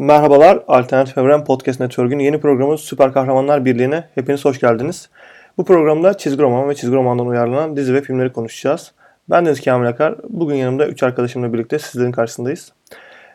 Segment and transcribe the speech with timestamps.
[0.00, 5.10] Merhabalar, Alternatif Evren Podcast Network'ün yeni programı Süper Kahramanlar Birliği'ne hepiniz hoş geldiniz.
[5.58, 8.92] Bu programda çizgi roman ve çizgi romandan uyarlanan dizi ve filmleri konuşacağız.
[9.30, 10.14] Ben Deniz Kamil Akar.
[10.28, 12.72] Bugün yanımda 3 arkadaşımla birlikte sizlerin karşısındayız.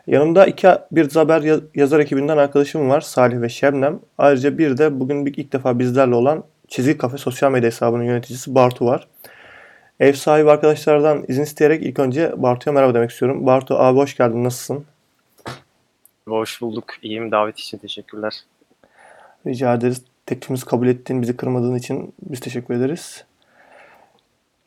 [0.06, 3.98] Yanımda iki bir haber yazar ekibinden arkadaşım var Salih ve Şebnem.
[4.18, 8.86] Ayrıca bir de bugün ilk defa bizlerle olan Çizgi Kafe sosyal medya hesabının yöneticisi Bartu
[8.86, 9.08] var.
[10.00, 13.46] Ev sahibi arkadaşlardan izin isteyerek ilk önce Bartu'ya merhaba demek istiyorum.
[13.46, 14.84] Bartu abi hoş geldin nasılsın?
[16.28, 16.84] Hoş bulduk.
[17.02, 17.30] İyiyim.
[17.30, 18.40] Davet için teşekkürler.
[19.46, 20.02] Rica ederiz.
[20.26, 23.24] Teklifimizi kabul ettiğin, bizi kırmadığın için biz teşekkür ederiz.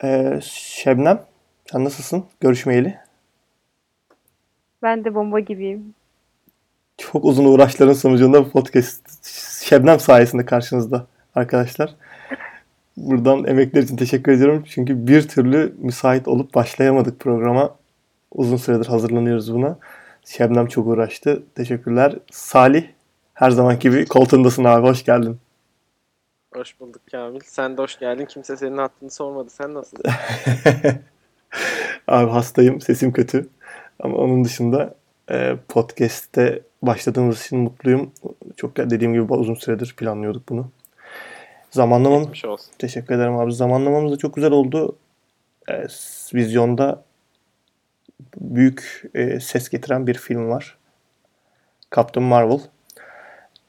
[0.04, 1.22] Ee, Şebnem,
[1.72, 2.24] sen nasılsın?
[2.40, 2.98] Görüşmeyeli.
[4.82, 5.94] Ben de bomba gibiyim.
[6.98, 9.24] Çok uzun uğraşların sonucunda bu podcast
[9.64, 11.94] Şebnem sayesinde karşınızda arkadaşlar.
[12.96, 14.64] Buradan emekler için teşekkür ediyorum.
[14.68, 17.76] Çünkü bir türlü müsait olup başlayamadık programa.
[18.32, 19.78] Uzun süredir hazırlanıyoruz buna.
[20.30, 21.42] Şebnem çok uğraştı.
[21.54, 22.18] Teşekkürler.
[22.30, 22.84] Salih
[23.34, 24.86] her zaman gibi koltuğundasın abi.
[24.86, 25.38] Hoş geldin.
[26.54, 27.40] Hoş bulduk Kamil.
[27.44, 28.26] Sen de hoş geldin.
[28.26, 29.50] Kimse senin hattını sormadı.
[29.50, 30.04] Sen nasılsın?
[32.08, 32.80] abi hastayım.
[32.80, 33.48] Sesim kötü.
[34.00, 34.94] Ama onun dışında
[35.30, 38.12] e, podcast'te başladığımız için mutluyum.
[38.56, 40.70] Çok dediğim gibi uzun süredir planlıyorduk bunu.
[41.70, 42.32] Zamanlamam.
[42.78, 43.52] Teşekkür ederim abi.
[43.52, 44.96] Zamanlamamız da çok güzel oldu.
[45.68, 45.86] E,
[46.34, 47.04] vizyonda
[48.40, 50.76] büyük e, ses getiren bir film var.
[51.96, 52.60] Captain Marvel.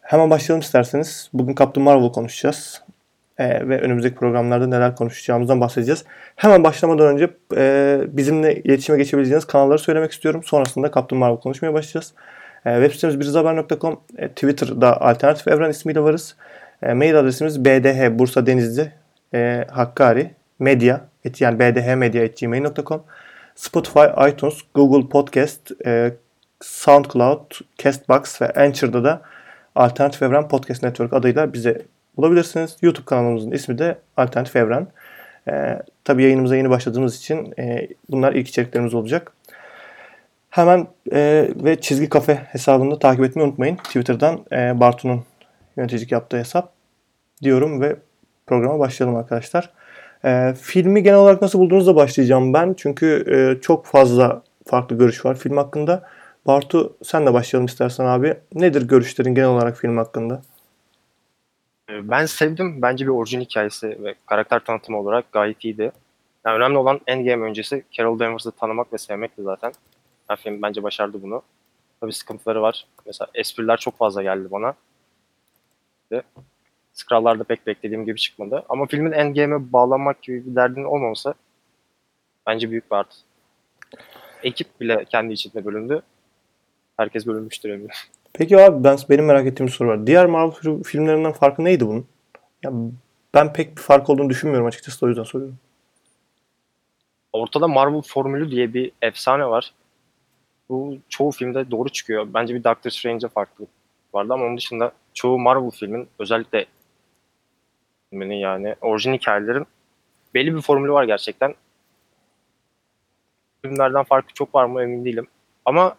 [0.02, 1.30] Hemen başlayalım isterseniz.
[1.34, 2.82] Bugün Captain Marvel konuşacağız.
[3.38, 6.06] E, ve önümüzdeki programlarda neler konuşacağımızdan bahsedeceğiz.
[6.36, 10.44] Hemen başlamadan önce e, bizimle iletişime geçebileceğiniz kanalları söylemek istiyorum.
[10.44, 12.14] Sonrasında Captain Marvel konuşmaya başlayacağız.
[12.66, 16.36] E, web sitemiz birizhaber.com, e, Twitter'da Alternatif Evren ismiyle varız.
[16.84, 18.92] E, mail adresimiz bdh bursa denizli
[19.34, 21.02] e, hakkari media
[21.40, 23.04] yani bdhmedia.gmail.com
[23.56, 26.14] Spotify, iTunes, Google Podcast, e,
[26.62, 29.22] SoundCloud, Castbox ve Anchor'da da
[29.76, 31.82] Alternatif Evren Podcast Network adıyla bize
[32.18, 32.78] bulabilirsiniz.
[32.82, 34.88] YouTube kanalımızın ismi de Alternatif Evren.
[35.48, 39.32] E, tabii yayınımıza yeni başladığımız için e, bunlar ilk içeriklerimiz olacak.
[40.50, 43.76] Hemen e, ve Çizgi Kafe hesabını takip etmeyi unutmayın.
[43.76, 45.24] Twitter'dan e, Bartu'nun
[45.78, 46.72] yöneticilik yaptığı hesap
[47.42, 47.96] diyorum ve
[48.48, 49.70] programa başlayalım arkadaşlar.
[50.26, 52.74] E, filmi genel olarak nasıl bulduğunuzla başlayacağım ben.
[52.78, 56.08] Çünkü e, çok fazla farklı görüş var film hakkında.
[56.48, 58.38] Bartu sen de başlayalım istersen abi.
[58.54, 60.42] Nedir görüşlerin genel olarak film hakkında?
[61.90, 62.82] Ee, ben sevdim.
[62.82, 65.92] Bence bir orijin hikayesi ve karakter tanıtımı olarak gayet iyiydi.
[66.46, 69.74] Yani önemli olan Endgame öncesi Carol Danvers'ı tanımak ve sevmekti zaten.
[70.30, 71.42] Yani film bence başardı bunu.
[72.02, 72.86] Tabii sıkıntıları var.
[73.06, 74.74] Mesela espriler çok fazla geldi bana.
[77.02, 78.64] Skrullar pek beklediğim gibi çıkmadı.
[78.70, 81.34] Ama filmin Endgame'e bağlanmak gibi bir derdinin olmaması
[82.48, 83.16] bence büyük bir artı.
[84.44, 86.02] Ekip bile kendi içinde bölündü.
[86.98, 87.90] Herkes bölünmüştür eminim.
[88.34, 90.08] Peki abi ben benim merak ettiğim bir soru var.
[90.08, 92.06] Diğer Marvel filmlerinden farkı neydi bunun?
[92.64, 92.72] Ya
[93.34, 95.58] ben pek bir fark olduğunu düşünmüyorum açıkçası o yüzden soruyorum.
[97.34, 99.74] Ortada Marvel formülü diye bir efsane var.
[100.70, 102.28] Bu çoğu filmde doğru çıkıyor.
[102.34, 103.66] Bence bir Doctor Strange'e farklı
[104.14, 106.66] vardı ama onun dışında çoğu Marvel filmin özellikle
[108.12, 109.66] filminin yani orijin hikayelerin
[110.34, 111.56] belli bir formülü var gerçekten.
[113.62, 115.28] Filmlerden farkı çok var mı emin değilim.
[115.66, 115.96] Ama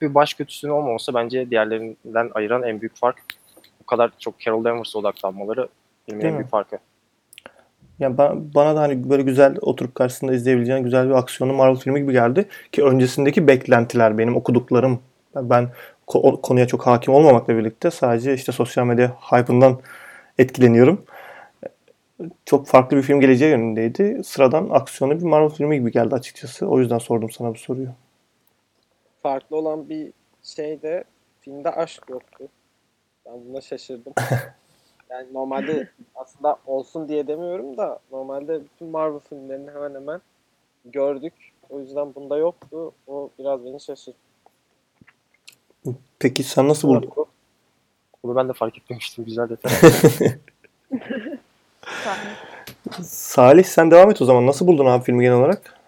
[0.00, 3.18] bir baş kötüsünün olmaması bence diğerlerinden ayıran en büyük fark.
[3.80, 5.68] Bu kadar çok Carol Danvers'a odaklanmaları
[6.06, 6.78] filmin en büyük farkı.
[7.98, 12.00] Yani bana, bana da hani böyle güzel oturup karşısında izleyebileceğin güzel bir aksiyonlu Marvel filmi
[12.00, 12.48] gibi geldi.
[12.72, 15.00] Ki öncesindeki beklentiler benim okuduklarım.
[15.34, 15.68] Ben
[16.42, 19.80] konuya çok hakim olmamakla birlikte sadece işte sosyal medya hype'ından
[20.38, 21.04] etkileniyorum.
[22.44, 24.24] Çok farklı bir film geleceği yönündeydi.
[24.24, 26.66] Sıradan aksiyonlu bir Marvel filmi gibi geldi açıkçası.
[26.66, 27.88] O yüzden sordum sana bu soruyu.
[29.22, 30.12] Farklı olan bir
[30.42, 31.04] şey de
[31.40, 32.48] filmde aşk yoktu.
[33.26, 34.12] Ben buna şaşırdım.
[35.10, 40.20] yani normalde aslında olsun diye demiyorum da normalde bütün Marvel filmlerini hemen hemen
[40.84, 41.34] gördük.
[41.70, 42.92] O yüzden bunda yoktu.
[43.06, 44.18] O biraz beni şaşırttı.
[46.18, 47.27] Peki sen nasıl buldun?
[48.28, 49.24] Bunu ben de fark etmemiştim.
[49.24, 49.72] Güzel detay.
[53.02, 54.46] Salih sen devam et o zaman.
[54.46, 55.78] Nasıl buldun abi filmi genel olarak?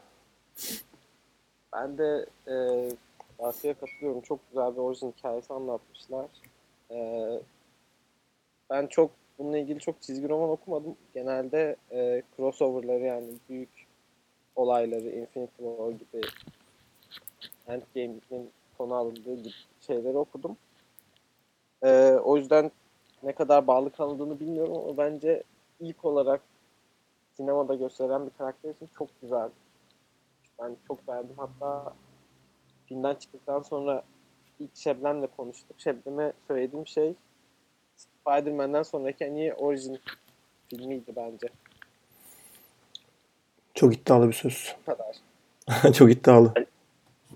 [1.73, 2.55] Ben de e,
[3.39, 4.21] Asiye katılıyorum.
[4.21, 6.27] Çok güzel bir orijin hikayesi anlatmışlar.
[6.91, 7.29] E,
[8.71, 10.97] ben çok bununla ilgili çok çizgi roman okumadım.
[11.15, 13.87] Genelde e, crossover'ları yani büyük
[14.57, 16.27] olayları, Infinity War gibi
[17.67, 19.55] Endgame'in konu alındığı gibi
[19.87, 20.57] şeyleri okudum.
[21.85, 22.71] Ee, o yüzden
[23.23, 25.43] ne kadar bağlı kaldığını bilmiyorum ama bence
[25.81, 26.41] ilk olarak
[27.37, 29.53] sinemada gösteren bir karakter için çok güzeldi.
[30.62, 31.37] Ben çok beğendim.
[31.37, 31.94] Hatta
[32.87, 34.03] filmden çıktıktan sonra
[34.61, 35.81] ilk Şebnem'le konuştuk.
[35.81, 37.15] Şebnem'e söylediğim şey
[37.97, 40.00] Spider-Man'den sonraki en iyi orijin
[40.69, 41.49] filmiydi bence.
[43.75, 44.77] Çok iddialı bir söz.
[44.81, 45.93] Bu kadar.
[45.93, 46.55] Çok iddialı.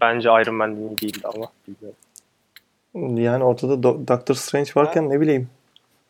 [0.01, 1.99] Bence Iron Man iyi değildi ama bilmiyorum.
[2.95, 5.49] Yani ortada Do- Doctor Strange varken ne bileyim.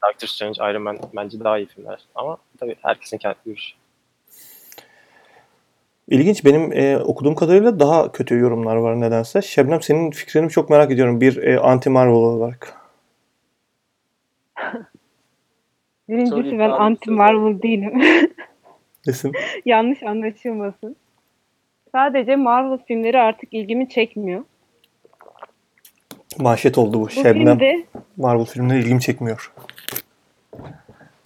[0.09, 1.99] Doctor Strange, Iron Man bence daha iyi filmler.
[2.15, 3.75] Ama tabii herkesin kendi görüşü.
[6.09, 6.45] İlginç.
[6.45, 9.43] Benim e, okuduğum kadarıyla daha kötü yorumlar var nedense.
[9.43, 11.21] Şebnem senin fikrini çok merak ediyorum.
[11.21, 12.75] Bir e, anti Marvel olarak.
[16.09, 18.03] Birincisi ben anti Marvel değilim.
[19.07, 19.33] Desin.
[19.65, 20.97] Yanlış anlaşılmasın.
[21.93, 24.45] Sadece Marvel filmleri artık ilgimi çekmiyor.
[26.39, 27.05] Manşet oldu bu.
[27.05, 27.85] Bu Şebnem filmde
[28.17, 29.53] Marvel filmleri ilgimi çekmiyor.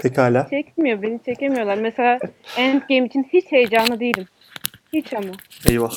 [0.02, 0.46] Pekala.
[0.50, 1.78] çekmiyor, beni çekemiyorlar.
[1.78, 2.18] Mesela
[2.56, 4.26] Endgame için hiç heyecanlı değilim.
[4.92, 5.32] Hiç ama.
[5.68, 5.92] Eyvah.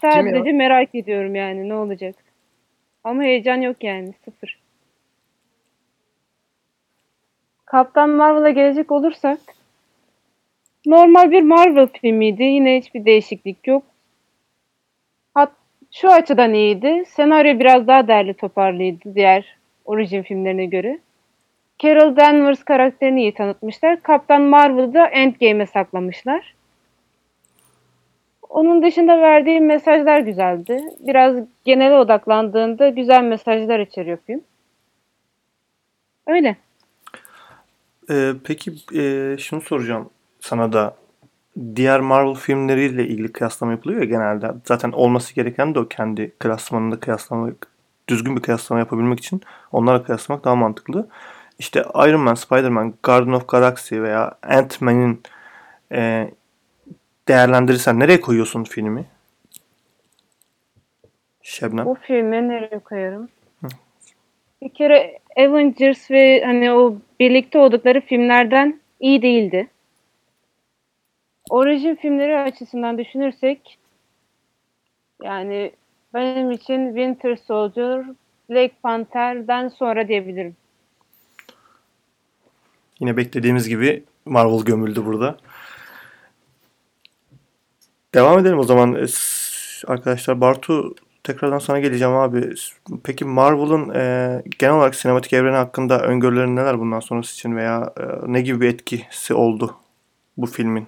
[0.00, 2.14] Sadece merak ediyorum yani ne olacak.
[3.04, 4.58] Ama heyecan yok yani sıfır.
[7.64, 9.38] Kaptan Marvel'a gelecek olursak
[10.86, 12.42] normal bir Marvel filmiydi.
[12.42, 13.82] Yine hiçbir değişiklik yok.
[15.92, 17.04] Şu açıdan iyiydi.
[17.08, 20.98] Senaryo biraz daha derli toparlıydı diğer orijin filmlerine göre.
[21.78, 24.02] Carol Danvers karakterini iyi tanıtmışlar.
[24.02, 26.54] Kaptan Marvel'ı da Endgame'e saklamışlar.
[28.48, 30.80] Onun dışında verdiği mesajlar güzeldi.
[31.00, 34.40] Biraz genele odaklandığında güzel mesajlar içeriyor film.
[36.26, 36.56] Öyle.
[38.10, 40.10] Ee, peki e, şunu soracağım
[40.40, 41.01] sana da.
[41.76, 44.52] Diğer Marvel filmleriyle ilgili kıyaslama yapılıyor ya genelde.
[44.64, 47.50] Zaten olması gereken de o kendi klasmanında kıyaslama,
[48.08, 49.40] düzgün bir kıyaslama yapabilmek için
[49.72, 51.08] onlara kıyaslamak daha mantıklı.
[51.58, 55.22] İşte Iron Man, Spider-Man, Guardian of Galaxy veya Ant-Man'in
[55.92, 56.30] e,
[57.28, 59.04] değerlendirirsen nereye koyuyorsun filmi?
[61.42, 61.86] Şebnem.
[61.86, 63.28] Bu filmi nereye koyarım?
[64.62, 69.68] Bir kere Avengers ve hani o birlikte oldukları filmlerden iyi değildi.
[71.50, 73.78] Orijin filmleri açısından düşünürsek
[75.22, 75.72] yani
[76.14, 78.04] benim için Winter Soldier,
[78.50, 80.56] Black Panther'den sonra diyebilirim.
[83.00, 85.36] Yine beklediğimiz gibi Marvel gömüldü burada.
[88.14, 89.06] Devam edelim o zaman.
[89.86, 90.94] Arkadaşlar Bartu
[91.24, 92.54] tekrardan sana geleceğim abi.
[93.04, 98.32] Peki Marvel'ın e, genel olarak sinematik evreni hakkında öngörülerin neler bundan sonrası için veya e,
[98.32, 99.76] ne gibi bir etkisi oldu
[100.36, 100.86] bu filmin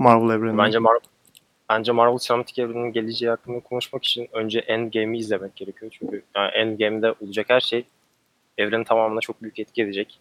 [0.00, 0.58] Marvel evreninde?
[0.58, 1.00] Bence Marvel
[1.70, 5.92] Bence Marvel sinematik evreninin geleceği hakkında konuşmak için önce Endgame'i izlemek gerekiyor.
[5.98, 7.84] Çünkü yani Endgame'de olacak her şey
[8.58, 10.20] evrenin tamamına çok büyük etki edecek.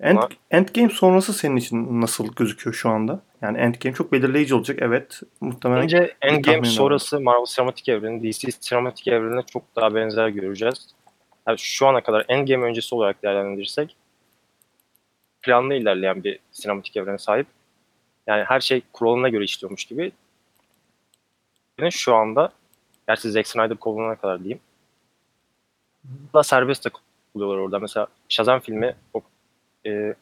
[0.00, 3.20] End, Ama- Endgame sonrası senin için nasıl gözüküyor şu anda?
[3.42, 5.20] Yani Endgame çok belirleyici olacak evet.
[5.40, 10.94] Muhtemelen Bence Endgame sonrası Marvel sinematik evreni, DC sinematik evrenine çok daha benzer göreceğiz.
[11.48, 13.96] Yani şu ana kadar Endgame öncesi olarak değerlendirirsek
[15.42, 17.46] planlı ilerleyen bir sinematik evrene sahip.
[18.28, 20.12] Yani her şey kuralına göre işliyormuş gibi.
[21.90, 22.52] Şu anda
[23.08, 24.60] gerçi Zack Snyder kovulana kadar diyeyim.
[26.34, 27.78] Da serbest takılıyorlar orada.
[27.78, 29.20] Mesela Shazam filmi o
[29.86, 30.14] e,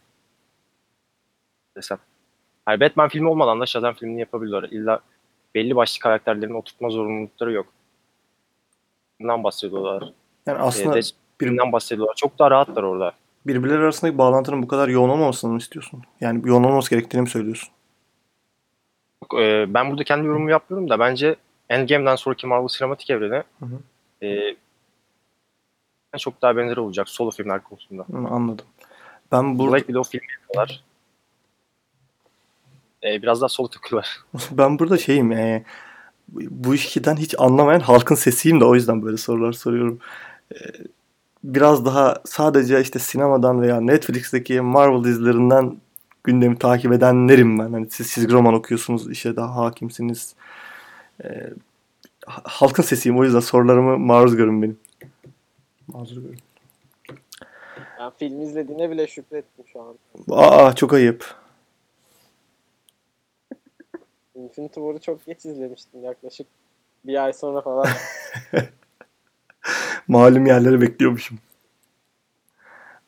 [1.77, 1.99] desem.
[2.69, 4.69] Yani Batman filmi olmadan da Shazam filmini yapabiliyorlar.
[4.71, 5.01] İlla
[5.55, 7.67] belli başlı karakterlerin oturtma zorunlulukları yok.
[9.21, 10.13] Bundan bahsediyorlar.
[10.47, 11.01] Yani Ee, aslında de-
[11.41, 12.15] birinden bahsediyorlar.
[12.15, 13.13] Çok daha rahatlar orada.
[13.47, 16.03] birbirleri arasındaki bağlantının bu kadar yoğun olmamasını mı istiyorsun?
[16.21, 17.69] Yani yoğun olması gerektiğini mi söylüyorsun?
[19.35, 21.37] Ee, ben burada kendi yorumumu yapmıyorum da bence
[21.69, 24.27] Endgame'den sonraki Marvel sinematik evreni Hı hı.
[24.27, 24.57] e,
[26.19, 28.03] çok daha benzer olacak solo filmler konusunda.
[28.03, 28.67] Hı, anladım.
[29.33, 30.85] Ben burada Black Widow film yapıyorlar.
[33.05, 34.21] Ee, biraz daha solo takıyorlar.
[34.51, 35.65] ben burada şeyim e,
[36.29, 39.99] bu işkiden hiç anlamayan halkın sesiyim de o yüzden böyle sorular soruyorum.
[40.55, 40.57] E,
[41.45, 45.77] biraz daha sadece işte sinemadan veya Netflix'teki Marvel dizilerinden
[46.27, 47.73] gündemi takip edenlerim ben.
[47.73, 50.35] Hani siz çizgi roman okuyorsunuz, işe daha hakimsiniz.
[51.25, 51.29] E,
[52.27, 54.79] ha- halkın sesiyim o yüzden sorularımı maruz görün benim.
[55.89, 56.39] Mazur görün.
[58.01, 59.95] Ben film izlediğine bile şükrettim şu an.
[60.31, 61.35] Aa çok ayıp.
[64.35, 66.47] Infinity War'ı çok geç izlemiştim yaklaşık
[67.05, 67.87] bir ay sonra falan.
[70.09, 71.39] Malum yerleri bekliyormuşum.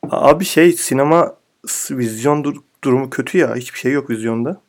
[0.09, 1.35] Abi şey sinema
[1.67, 3.55] s- vizyon dur- durumu kötü ya.
[3.55, 4.61] Hiçbir şey yok vizyonda.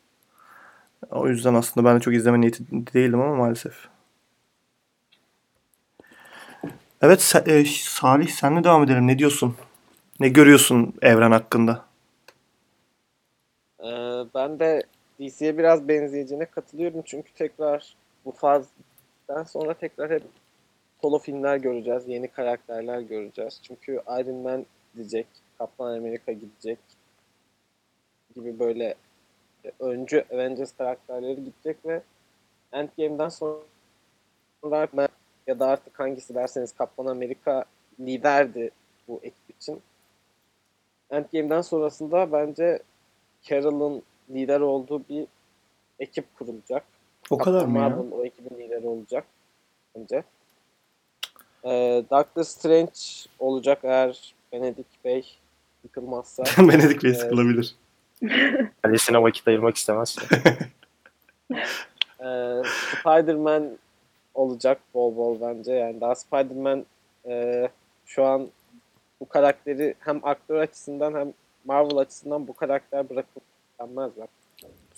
[1.11, 2.65] O yüzden aslında ben de çok izleme niyeti
[2.95, 3.89] değildim ama maalesef.
[7.03, 9.07] Evet Se- e, Salih senle devam edelim.
[9.07, 9.57] Ne diyorsun?
[10.21, 11.85] Ne görüyorsun evren hakkında?
[13.81, 13.87] Ee,
[14.35, 14.83] ben de
[15.21, 18.67] DC'ye biraz benzeyeceğine katılıyorum çünkü tekrar bu faz
[19.29, 20.23] Endgame'den sonra tekrar hep
[21.03, 22.09] solo filmler göreceğiz.
[22.09, 23.61] Yeni karakterler göreceğiz.
[23.63, 25.27] Çünkü Iron Man gidecek.
[25.59, 26.79] Kaptan Amerika gidecek.
[28.35, 28.95] Gibi böyle
[29.81, 32.03] öncü Avengers karakterleri gidecek ve
[32.73, 33.61] Endgame'den sonra
[35.47, 37.65] ya da artık hangisi derseniz Kaptan Amerika
[38.01, 38.71] liderdi
[39.09, 39.83] bu ekip için.
[41.11, 42.83] Endgame'den sonrasında bence
[43.43, 45.27] Carol'ın lider olduğu bir
[45.99, 46.85] ekip kurulacak.
[47.31, 47.89] O kadar mı ya?
[47.89, 49.25] Marvel o ekibin lideri olacak
[49.97, 50.25] bence.
[51.65, 52.93] Ee, Doctor Strange
[53.39, 55.39] olacak eğer Benedict Bey
[55.85, 56.45] yıkılmazsa.
[56.59, 57.75] Benedict Bey sıkılabilir.
[58.83, 60.17] Kalesine vakit ayırmak istemez.
[62.21, 62.63] Ee,
[63.01, 63.79] Spider-Man
[64.35, 65.73] olacak bol bol bence.
[65.73, 66.87] Yani daha Spider-Man
[67.29, 67.69] e,
[68.07, 68.49] şu an
[69.21, 71.33] bu karakteri hem aktör açısından hem
[71.65, 73.43] Marvel açısından bu karakter bırakıp
[73.79, 74.29] gelmezler.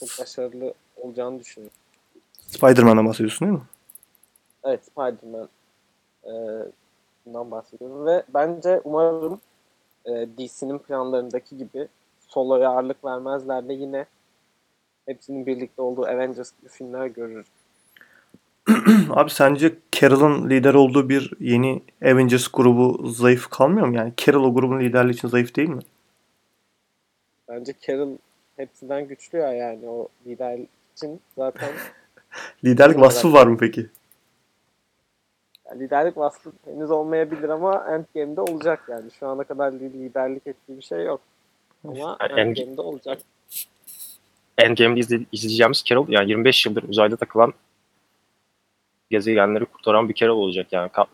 [0.00, 1.76] Çok başarılı olacağını düşünüyorum.
[2.46, 3.64] Spider-Man'dan bahsediyorsun değil mi?
[4.64, 5.48] Evet Spider-Man
[6.24, 6.32] e,
[7.26, 9.40] bundan bahsediyorum ve bence umarım
[10.04, 11.88] e, DC'nin planlarındaki gibi
[12.32, 14.06] soloya ağırlık vermezler de yine
[15.06, 17.46] hepsinin birlikte olduğu Avengers gibi filmler görürüz.
[19.10, 23.96] Abi sence Carol'ın lider olduğu bir yeni Avengers grubu zayıf kalmıyor mu?
[23.96, 25.82] Yani Carol o grubun liderliği için zayıf değil mi?
[27.48, 28.16] Bence Carol
[28.56, 30.58] hepsinden güçlü ya yani o lider
[30.96, 31.70] için zaten
[32.64, 33.86] Liderlik vasfı var mı peki?
[35.66, 39.10] yani liderlik vasfı henüz olmayabilir ama Endgame'de olacak yani.
[39.10, 41.20] Şu ana kadar li- liderlik ettiği bir şey yok.
[41.84, 43.18] Ama Endgame- Endgame'de olacak.
[44.58, 47.54] Endgame'de izle- izleyeceğimiz Carol yani 25 yıldır uzayda takılan
[49.10, 50.88] gezegenleri kurtaran bir Carol olacak yani.
[50.88, 51.08] Kap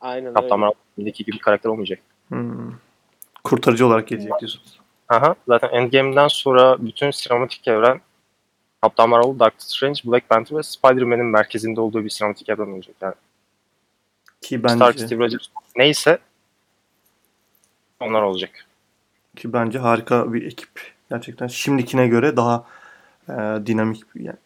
[0.00, 0.74] Aynen Kaptan öyle.
[0.96, 1.98] Marvel'daki gibi bir karakter olmayacak.
[2.28, 2.72] Hmm.
[3.44, 4.80] Kurtarıcı olarak gelecek diyorsunuz.
[5.08, 8.00] Aha, zaten Endgame'den sonra bütün sinematik evren
[8.82, 12.96] Kaptan Marvel, Doctor Strange, Black Panther ve Spider-Man'in merkezinde olduğu bir sinematik evren olacak.
[13.00, 13.14] Yani
[14.40, 15.46] Ki Stark, bence Steve Rogers
[15.76, 16.18] neyse
[18.00, 18.66] onlar olacak.
[19.40, 20.70] Ki bence harika bir ekip.
[21.10, 22.64] Gerçekten şimdikine göre daha
[23.28, 23.32] e,
[23.66, 24.36] dinamik yani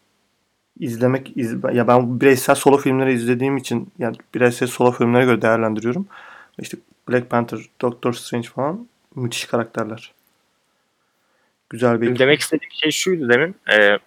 [0.80, 6.06] izlemek iz, ya ben bireysel solo filmleri izlediğim için yani bireysel solo filmlere göre değerlendiriyorum.
[6.58, 6.76] İşte
[7.08, 10.12] Black Panther, Doctor Strange falan müthiş karakterler.
[11.70, 13.56] Güzel bir demek istediğim şey şuydu demin.
[13.72, 13.98] E,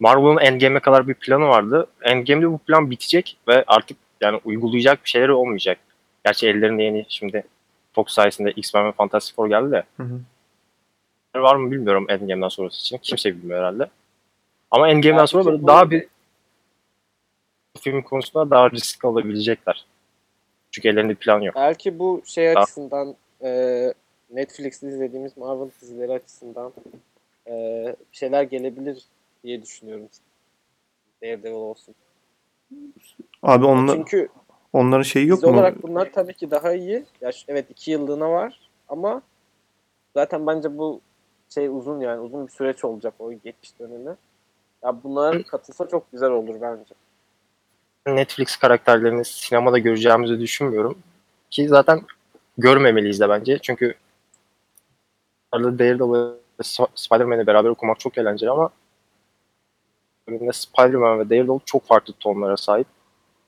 [0.00, 1.86] Marvel'ın Endgame'e kadar bir planı vardı.
[2.02, 5.78] Endgame'de bu plan bitecek ve artık yani uygulayacak bir şeyleri olmayacak.
[6.24, 7.44] Gerçi ellerinde yeni şimdi
[7.96, 9.82] Fox sayesinde X-Men ve Fantastic Four geldi de.
[9.96, 10.20] Hı hı.
[11.42, 12.98] Var mı bilmiyorum Endgame'den sonrası için.
[12.98, 13.90] Kimse bilmiyor herhalde.
[14.70, 16.06] Ama Endgame'den sonra böyle daha bir
[17.80, 19.86] film konusunda daha risk alabilecekler.
[20.70, 21.54] Çünkü ellerinde plan yok.
[21.54, 23.92] Belki bu şey Daha- açısından e,
[24.30, 26.72] Netflix'te izlediğimiz Marvel dizileri açısından
[27.46, 27.52] e,
[28.12, 29.02] bir şeyler gelebilir
[29.44, 30.08] diye düşünüyorum.
[31.22, 31.94] Daredevil olsun.
[33.42, 34.28] Abi onlar, Çünkü
[34.76, 35.52] onların şeyi yok dizi mu?
[35.52, 37.04] olarak bunlar tabii ki daha iyi.
[37.20, 39.22] Ya şu- evet iki yıllığına var ama
[40.14, 41.00] zaten bence bu
[41.54, 44.16] şey uzun yani uzun bir süreç olacak o geçiş dönemi.
[44.84, 46.94] Ya bunlar katılsa çok güzel olur bence.
[48.06, 50.98] Netflix karakterlerini sinemada göreceğimizi düşünmüyorum.
[51.50, 52.02] Ki zaten
[52.58, 53.58] görmemeliyiz de bence.
[53.62, 53.94] Çünkü
[55.52, 58.70] arada Daredevil ve Sp- Spider-Man'i beraber okumak çok eğlenceli ama
[60.52, 62.86] Spider-Man ve Daredevil çok farklı tonlara sahip.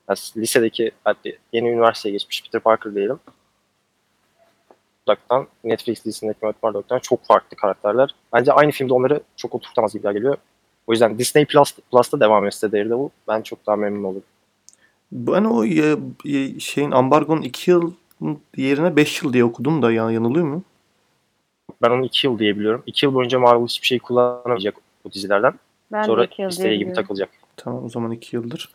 [0.09, 3.19] Yani lisedeki hadi yeni üniversiteye geçmiş Peter Parker diyelim.
[5.07, 8.15] Uzaktan Netflix dizisindeki Matt Murdock'tan çok farklı karakterler.
[8.33, 10.37] Bence aynı filmde onları çok oturtamaz gibi geliyor.
[10.87, 14.23] O yüzden Disney Plus, Plus'ta devam etse Daredevil ben çok daha memnun olurum.
[15.13, 17.93] Ben o e, e, şeyin ambargonun 2 yıl
[18.57, 20.63] yerine 5 yıl diye okudum da ya, yanılıyor mu?
[21.83, 22.83] Ben onu 2 yıl diye biliyorum.
[22.87, 24.75] 2 yıl boyunca Marvel hiçbir şey kullanamayacak
[25.05, 25.55] bu dizilerden.
[25.93, 27.31] Ben Sonra de iki yıl istediği gibi takılacak.
[27.57, 28.71] Tamam o zaman 2 yıldır.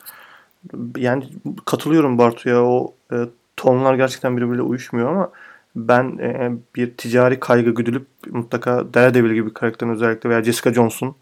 [0.97, 1.29] Yani
[1.65, 3.15] katılıyorum Bartu'ya o e,
[3.57, 5.31] tonlar gerçekten birbiriyle uyuşmuyor ama
[5.75, 11.15] ben e, bir ticari kaygı güdülüp mutlaka Daredevil gibi bir karakterin özellikle veya Jessica Jones'un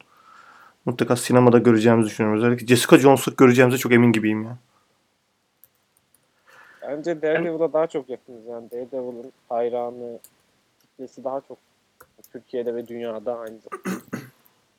[0.86, 2.40] mutlaka sinemada göreceğimizi düşünüyorum.
[2.40, 4.58] Özellikle Jessica Jones'u göreceğimize çok emin gibiyim ya.
[6.82, 8.72] Bence Daredevil'a daha çok yakınız yani.
[8.72, 10.20] Daredevil'ın hayranı
[10.82, 11.58] kitlesi daha çok
[12.34, 14.02] Türkiye'de ve dünyada aynı zamanda.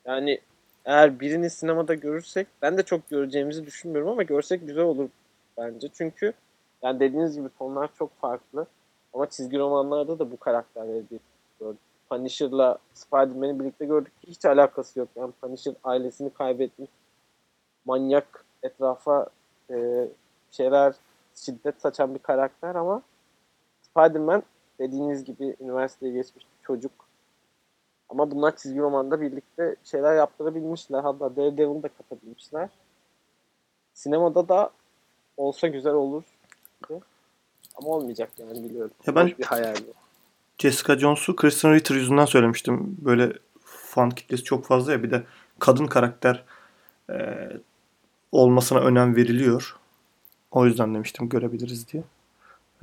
[0.05, 0.39] Yani
[0.85, 5.09] eğer birini sinemada görürsek ben de çok göreceğimizi düşünmüyorum ama görsek güzel olur
[5.57, 5.89] bence.
[5.93, 6.33] Çünkü
[6.81, 8.65] yani dediğiniz gibi tonlar çok farklı.
[9.13, 11.19] Ama çizgi romanlarda da bu karakterleri bir
[11.59, 11.79] gördük.
[12.09, 14.13] Punisher'la Spider-Man'i birlikte gördük.
[14.27, 15.09] Hiç alakası yok.
[15.15, 16.89] Yani Punisher ailesini kaybetmiş.
[17.85, 19.27] Manyak etrafa
[19.69, 20.07] e,
[20.51, 20.93] şeyler
[21.35, 23.01] şiddet saçan bir karakter ama
[23.81, 24.43] Spider-Man
[24.79, 26.91] dediğiniz gibi üniversiteye geçmiş çocuk.
[28.13, 31.03] Ama bunlar çizgi romanda birlikte şeyler yaptırabilmişler.
[31.03, 32.69] Hatta Daredevil'ı da katabilmişler.
[33.93, 34.69] Sinemada da
[35.37, 36.23] olsa güzel olur.
[37.75, 38.91] Ama olmayacak yani biliyorum.
[39.07, 39.93] Ya ben Boş bir hayal bu.
[40.57, 42.97] Jessica Jones'u Kristen Ritter yüzünden söylemiştim.
[43.01, 43.33] Böyle
[43.65, 45.23] fan kitlesi çok fazla ya bir de
[45.59, 46.43] kadın karakter
[47.09, 47.15] e,
[48.31, 49.77] olmasına önem veriliyor.
[50.51, 52.03] O yüzden demiştim görebiliriz diye.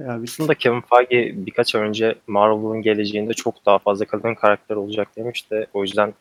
[0.00, 0.24] Bir...
[0.24, 5.66] Aslında Kevin Feige birkaç ay önce Marvel'ın geleceğinde çok daha fazla kadın karakter olacak demişti.
[5.74, 6.14] O yüzden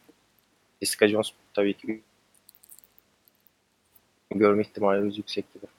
[0.81, 2.01] Jessica Jones tabii ki
[4.36, 5.65] görme ihtimalimiz yüksek gibi.
[5.65, 5.69] Az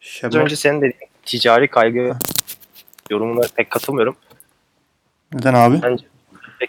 [0.00, 2.16] Şebnem, önce senin dediğin ticari kaygı
[3.10, 4.16] yorumuna pek katılmıyorum.
[5.32, 5.82] neden abi?
[5.82, 6.04] Bence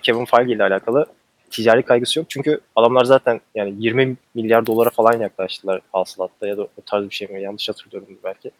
[0.01, 1.05] Kevin Feige ile alakalı
[1.51, 2.29] ticari kaygısı yok.
[2.29, 7.15] Çünkü adamlar zaten yani 20 milyar dolara falan yaklaştılar hasılatta ya da o tarz bir
[7.15, 7.41] şey mi?
[7.41, 8.51] Yanlış hatırlıyorum belki.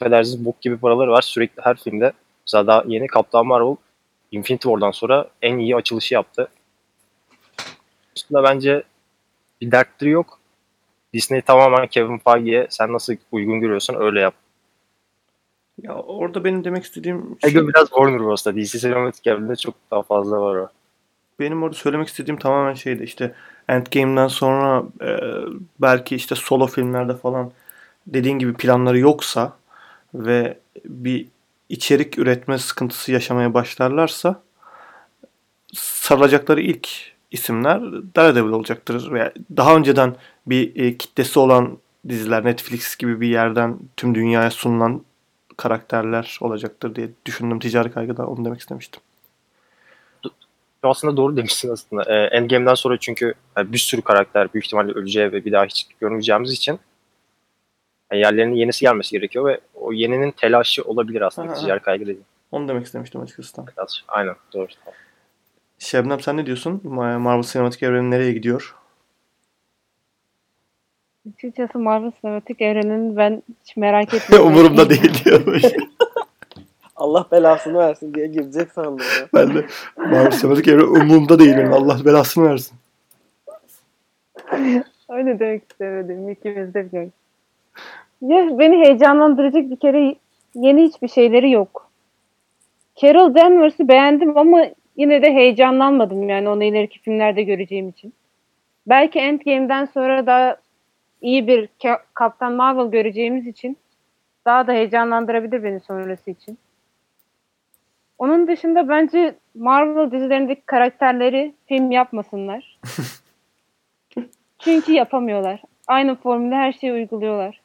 [0.00, 1.22] Affedersiniz bok gibi paraları var.
[1.22, 2.12] Sürekli her filmde.
[2.46, 3.76] Mesela daha yeni Kaptan Marvel
[4.32, 6.48] Infinity War'dan sonra en iyi açılışı yaptı.
[8.16, 8.82] Üstünde bence
[9.60, 10.38] bir dertleri yok.
[11.14, 14.34] Disney tamamen Kevin Feige'ye sen nasıl uygun görüyorsun öyle yap.
[15.82, 18.56] Ya orada benim demek istediğim şey, Ego biraz Warner Bros'ta.
[18.56, 20.68] DC Cinematic Evren'de çok daha fazla var o.
[21.40, 23.34] benim orada söylemek istediğim tamamen şeydi işte
[23.68, 25.20] Endgame'den sonra e,
[25.80, 27.52] belki işte solo filmlerde falan
[28.06, 29.52] dediğin gibi planları yoksa
[30.14, 31.26] ve bir
[31.68, 34.42] içerik üretme sıkıntısı yaşamaya başlarlarsa
[35.72, 36.88] sarılacakları ilk
[37.30, 37.80] isimler
[38.16, 39.12] Daredevil olacaktır.
[39.12, 45.04] Veya daha önceden bir e, kitlesi olan diziler Netflix gibi bir yerden tüm dünyaya sunulan
[45.56, 47.58] karakterler olacaktır diye düşündüm.
[47.58, 49.00] Ticari kaygıda onu demek istemiştim.
[50.82, 52.02] Aslında doğru demişsin aslında.
[52.02, 55.86] Ee, Endgame'den sonra çünkü yani bir sürü karakter büyük ihtimalle öleceği ve bir daha hiç
[56.00, 56.78] görmeyeceğimiz için
[58.12, 62.24] yani yerlerine yenisi gelmesi gerekiyor ve o yeninin telaşı olabilir aslında ticari kaygı dediğim.
[62.52, 63.66] Onu demek istemiştim açıkçası.
[63.76, 64.66] Biraz- Aynen doğru.
[65.78, 66.80] Şebnem sen ne diyorsun?
[66.84, 68.74] Marvel Sinematik Evreni nereye gidiyor?
[71.34, 74.48] Açıkçası Marvel Sinematik Evreni'ni ben hiç merak etmiyorum.
[74.48, 75.62] Umurumda değil diyormuş.
[76.96, 79.28] Allah belasını versin diye girecek sandım ya.
[79.34, 79.66] ben de
[79.96, 81.72] Marvel Sinematik Evreni umurumda değilim.
[81.72, 82.78] Allah belasını versin.
[85.08, 86.28] Öyle demek istemedim.
[86.28, 87.12] İkimiz de biliyoruz.
[88.20, 90.14] Ya beni heyecanlandıracak bir kere
[90.54, 91.90] yeni hiçbir şeyleri yok.
[92.96, 94.64] Carol Danvers'ı beğendim ama
[94.96, 98.12] yine de heyecanlanmadım yani onu ileriki filmlerde göreceğim için.
[98.86, 100.56] Belki Endgame'den sonra daha
[101.20, 103.76] iyi bir Ka- Kaptan Marvel göreceğimiz için
[104.44, 106.58] daha da heyecanlandırabilir beni sonrası için.
[108.18, 112.78] Onun dışında bence Marvel dizilerindeki karakterleri film yapmasınlar.
[114.58, 115.62] Çünkü yapamıyorlar.
[115.86, 117.60] Aynı formülde her şeyi uyguluyorlar.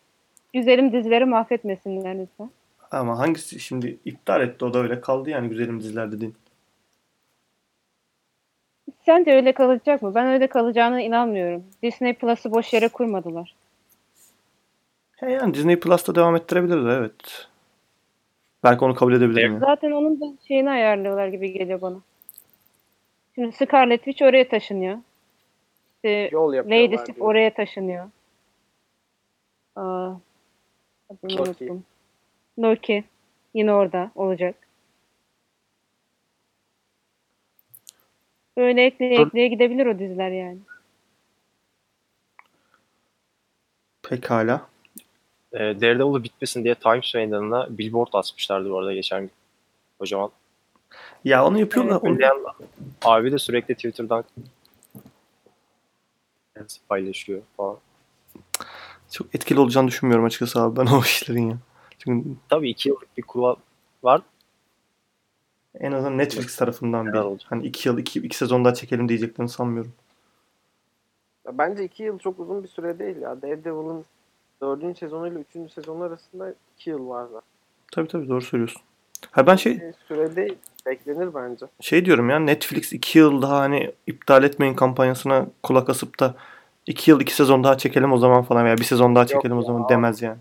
[0.53, 2.49] Güzelim dizileri mahvetmesinler lütfen.
[2.91, 6.35] Ama hangisi şimdi iptal etti o da öyle kaldı yani güzelim diziler dediğin.
[9.05, 10.15] Sence öyle kalacak mı?
[10.15, 11.63] Ben öyle kalacağına inanmıyorum.
[11.83, 13.55] Disney Plus'ı boş yere kurmadılar.
[15.15, 17.47] He yani Disney Plus'ta devam ettirebilirler evet.
[18.63, 19.53] Belki onu kabul edebilirim.
[19.53, 19.59] ya.
[19.59, 21.97] Zaten onun da şeyini ayarlıyorlar gibi geliyor bana.
[23.35, 24.97] Şimdi Scarlet Witch oraya taşınıyor.
[25.95, 26.53] İşte Yol.
[26.53, 28.09] Lady Sif oraya taşınıyor.
[29.75, 30.11] Aa,
[31.23, 31.49] adını Loki.
[31.49, 31.83] unuttum.
[32.59, 33.03] Loki.
[33.53, 34.55] Yine orada olacak.
[38.57, 39.27] Böyle ekleye Dur.
[39.27, 40.57] ekleye gidebilir o diziler yani.
[44.03, 44.67] Pekala.
[45.53, 49.31] Ee, Daredevil'ı bitmesin diye Times Meydanı'na billboard asmışlardı bu arada geçen gün.
[49.99, 50.31] Kocaman.
[51.25, 51.99] Ya onu yapıyorlar.
[52.01, 52.53] Onu-
[53.01, 54.23] abi de sürekli Twitter'dan
[56.89, 57.77] paylaşıyor falan.
[59.13, 61.57] Çok etkili olacağını düşünmüyorum açıkçası abi ben o işlerin ya.
[61.99, 63.55] Çünkü Tabii iki yıllık bir kural
[64.03, 64.21] var.
[65.79, 67.51] en azından Netflix tarafından bir olacak.
[67.51, 69.91] hani iki yıl iki, iki sezon daha çekelim diyeceklerini sanmıyorum.
[71.47, 73.41] Ya Bence iki yıl çok uzun bir süre değil ya.
[73.41, 74.05] Daredevil'ın
[74.61, 77.41] dördüncü sezonuyla üçüncü sezon arasında iki yıl var da.
[77.91, 78.81] Tabii tabii doğru söylüyorsun.
[79.31, 80.55] Ha ben şey Bir süre değil.
[80.85, 81.65] Beklenir bence.
[81.81, 86.35] şey diyorum ya Netflix iki yıl daha hani iptal etmeyin kampanyasına kulak asıp da
[86.87, 89.61] iki yıl iki sezon daha çekelim o zaman falan veya bir sezon daha çekelim o
[89.61, 89.65] ya.
[89.65, 90.37] zaman demez yani.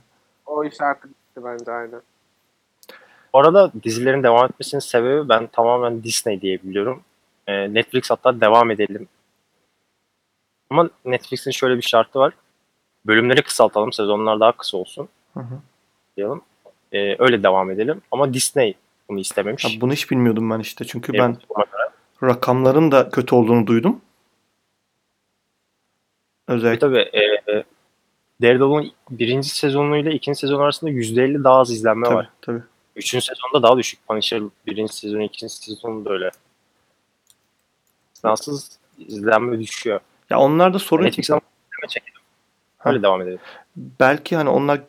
[0.46, 2.00] O iş artık bitti bence aynen.
[3.34, 7.02] Bu arada dizilerin devam etmesinin sebebi ben tamamen Disney diye biliyorum.
[7.46, 9.08] Ee, Netflix hatta devam edelim.
[10.70, 12.32] Ama Netflix'in şöyle bir şartı var.
[13.06, 15.58] Bölümleri kısaltalım, sezonlar daha kısa olsun Hı hı.
[16.16, 16.40] diyelim.
[16.92, 18.02] Ee, öyle devam edelim.
[18.10, 18.74] Ama Disney
[19.08, 19.64] bunu istememiş.
[19.64, 21.38] Ha, bunu hiç bilmiyordum ben işte çünkü Benim ben
[22.28, 24.00] rakamların da kötü olduğunu duydum.
[26.52, 27.64] Özellikle Tabii e, e,
[28.42, 32.28] Daredevil'ın birinci sezonuyla ikinci sezon arasında %50 daha az izlenme tabii, var.
[32.40, 32.62] tabii.
[32.96, 34.08] Üçüncü sezonda daha düşük.
[34.08, 36.30] Punisher birinci sezonu, ikinci sezonu da öyle.
[38.12, 40.00] İstisnasız izlenme düşüyor.
[40.30, 41.40] Ya onlarda sorun Netflix'ten
[41.88, 42.20] çekelim.
[42.84, 43.02] Öyle ha.
[43.02, 43.38] devam edelim.
[43.76, 44.80] Belki hani onlar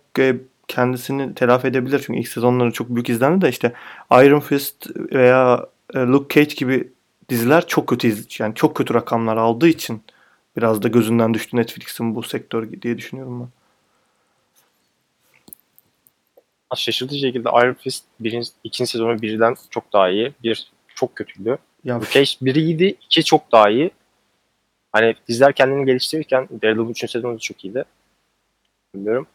[0.68, 2.04] kendisini telafi edebilir.
[2.06, 3.74] Çünkü ilk sezonları çok büyük izlendi de işte
[4.12, 6.92] Iron Fist veya Luke Cage gibi
[7.30, 10.04] diziler çok kötü iz yani çok kötü rakamlar aldığı için
[10.58, 13.50] biraz da gözünden düştü Netflix'in bu sektör diye düşünüyorum ben.
[16.76, 20.34] Şaşırtıcı şekilde Iron Fist birinci, ikinci sezonu birden çok daha iyi.
[20.44, 21.58] Bir çok kötüydü.
[21.84, 23.92] Ya, Cage biri iyiydi, iki çok daha iyi.
[24.92, 27.12] Hani diziler kendini geliştirirken Daredevil 3.
[27.12, 27.86] sezonu da çok iyiydi.
[28.96, 29.28] Bilmiyorum.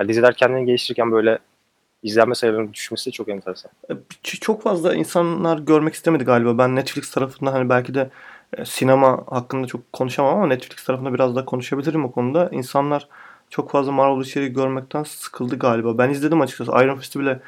[0.00, 1.38] Yani diziler kendini geliştirirken böyle
[2.02, 3.70] izlenme sayılarının düşmesi çok enteresan.
[4.22, 6.58] Çok fazla insanlar görmek istemedi galiba.
[6.58, 8.10] Ben Netflix tarafında hani belki de
[8.64, 12.48] sinema hakkında çok konuşamam ama Netflix tarafında biraz daha konuşabilirim o konuda.
[12.52, 13.08] İnsanlar
[13.50, 15.98] çok fazla Marvel içeriği görmekten sıkıldı galiba.
[15.98, 16.70] Ben izledim açıkçası.
[16.72, 17.40] Iron Fist'i bile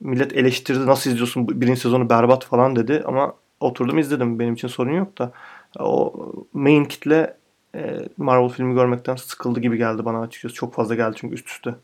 [0.00, 0.86] millet eleştirdi.
[0.86, 1.60] Nasıl izliyorsun?
[1.60, 3.02] Birinci sezonu berbat falan dedi.
[3.06, 4.38] Ama oturdum izledim.
[4.38, 5.32] Benim için sorun yok da.
[5.78, 6.14] O
[6.52, 7.36] main kitle
[7.74, 10.54] e, Marvel filmi görmekten sıkıldı gibi geldi bana açıkçası.
[10.54, 11.74] Çok fazla geldi çünkü üst üste.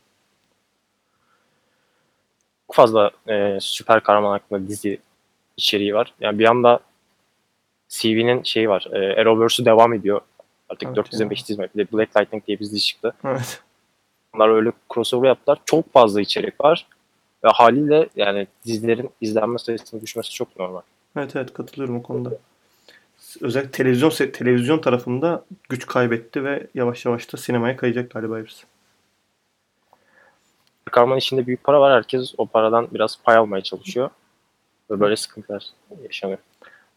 [2.66, 5.00] Çok fazla e, süper kahraman hakkında dizi
[5.56, 6.14] içeriği var.
[6.20, 6.80] Yani bir anda
[7.90, 8.86] CV'nin şeyi var.
[8.92, 10.20] E, Arrowverse'ü devam ediyor.
[10.68, 11.66] Artık evet, 4 dizim 5 dizim.
[11.74, 13.14] Bir de Black Lightning diye bir dizi çıktı.
[13.24, 13.62] Evet.
[14.34, 15.58] Onlar öyle crossover yaptılar.
[15.64, 16.86] Çok fazla içerik var.
[17.44, 20.80] Ve haliyle yani dizilerin izlenme sayısının düşmesi çok normal.
[21.16, 22.30] Evet evet katılıyorum o konuda.
[23.40, 28.64] Özellikle televizyon televizyon tarafında güç kaybetti ve yavaş yavaş da sinemaya kayacak galiba hepsi.
[30.90, 31.92] Karman içinde büyük para var.
[31.92, 34.10] Herkes o paradan biraz pay almaya çalışıyor.
[34.90, 35.66] Ve böyle sıkıntılar
[36.02, 36.38] yaşanıyor.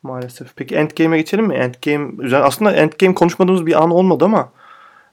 [0.04, 0.56] Maalesef.
[0.56, 1.56] Peki Endgame'e geçelim mi?
[1.56, 4.52] Endgame üzerine aslında Endgame konuşmadığımız bir an olmadı ama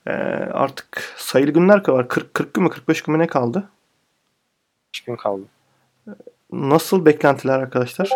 [0.07, 0.11] e,
[0.53, 2.09] artık sayılı günler var.
[2.09, 3.69] 40 40 gün mü 45 gün mü ne kaldı?
[4.95, 5.43] 3 gün kaldı.
[6.53, 8.11] Nasıl beklentiler arkadaşlar?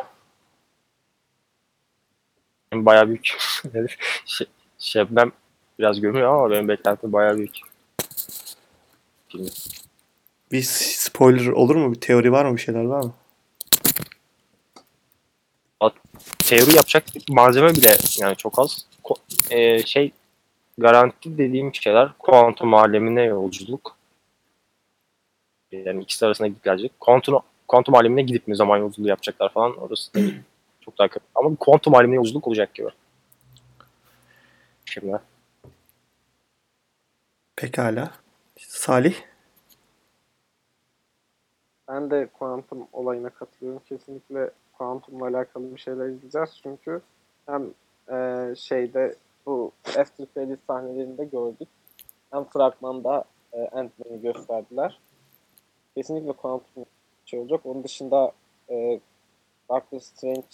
[2.72, 3.36] Bayağı büyük.
[4.24, 4.46] şey,
[4.78, 5.32] Şebnem
[5.78, 7.58] biraz gömüyor ama benim beklentim bayağı büyük.
[9.28, 9.48] Film.
[10.52, 11.92] Bir spoiler olur mu?
[11.92, 12.56] Bir teori var mı?
[12.56, 13.12] Bir şeyler var mı?
[16.38, 18.86] Teori yapacak malzeme bile yani çok az.
[19.04, 20.12] Ko- e, şey
[20.78, 23.96] garanti dediğim şeyler kuantum alemine yolculuk.
[25.72, 27.00] Yani ikisi arasında gidip gelecek.
[27.00, 30.20] Kuantum, kuantum alemine gidip mi zaman yolculuğu yapacaklar falan orası da
[30.80, 31.26] çok daha kötü.
[31.34, 32.88] Ama kuantum alemine yolculuk olacak gibi.
[34.84, 35.18] Şimdi.
[37.56, 38.10] Pekala.
[38.58, 39.14] Salih?
[41.88, 43.82] Ben de kuantum olayına katılıyorum.
[43.88, 46.60] Kesinlikle kuantumla alakalı bir şeyler izleyeceğiz.
[46.62, 47.00] Çünkü
[47.46, 47.70] hem
[48.10, 51.68] e, şeyde bu After Credit sahnelerinde gördük.
[52.30, 54.98] Hem fragmanda e, Ant-Man'i gösterdiler.
[55.96, 56.84] Kesinlikle kuantum
[57.24, 57.60] şey olacak.
[57.64, 58.32] Onun dışında
[58.70, 59.00] e,
[59.70, 60.46] Doctor Strange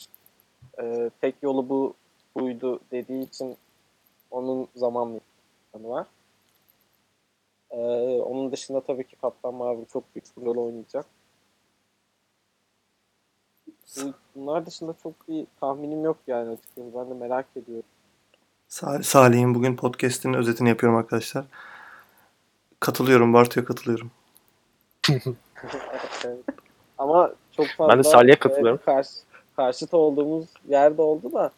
[0.81, 1.95] e, tek yolu bu
[2.37, 3.57] buydu dediği için
[4.31, 5.21] onun zamanlı
[5.75, 6.07] var.
[7.71, 7.77] Ee,
[8.23, 11.07] onun dışında tabii ki Kaptan Marvel çok bir rol oynayacak.
[14.35, 16.91] Bunlar dışında çok bir tahminim yok yani açıkçası.
[16.95, 17.85] Ben de merak ediyorum.
[19.03, 21.45] Salih'in bugün podcast'inin özetini yapıyorum arkadaşlar.
[22.81, 23.35] Katılıyorum.
[23.35, 24.11] Bartu'ya katılıyorum.
[26.25, 26.45] evet.
[26.99, 28.81] Ama çok fazla ben de Salih'e katılıyorum.
[28.85, 29.11] Karşı,
[29.57, 31.51] karşıt olduğumuz yerde oldu da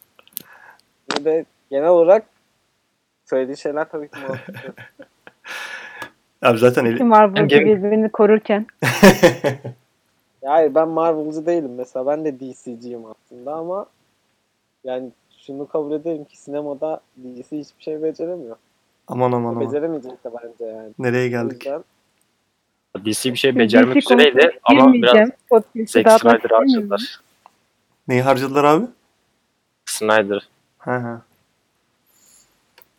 [1.18, 2.24] bir de genel olarak
[3.24, 4.18] söylediği şeyler tabii ki.
[6.42, 7.04] Abi zaten eli...
[7.04, 8.66] Marvel'cı birbirini korurken.
[10.42, 12.06] ya hayır ben Marvel'cı değilim mesela.
[12.06, 13.86] Ben de DC'ciyim aslında ama
[14.84, 18.56] yani şunu kabul ederim ki sinemada DC hiçbir şey beceremiyor.
[19.08, 19.66] Aman aman aman.
[19.66, 20.90] Beceremeyecek de bence yani.
[20.98, 21.66] Nereye geldik?
[21.66, 21.84] Yüzden
[23.04, 25.28] DC bir şey becermek üzereydi ama biraz
[25.86, 27.20] Zack Snyder'ı harcadılar.
[28.08, 28.86] Neyi harcadılar abi?
[29.84, 30.48] Snyder.
[30.78, 31.22] Ha ha.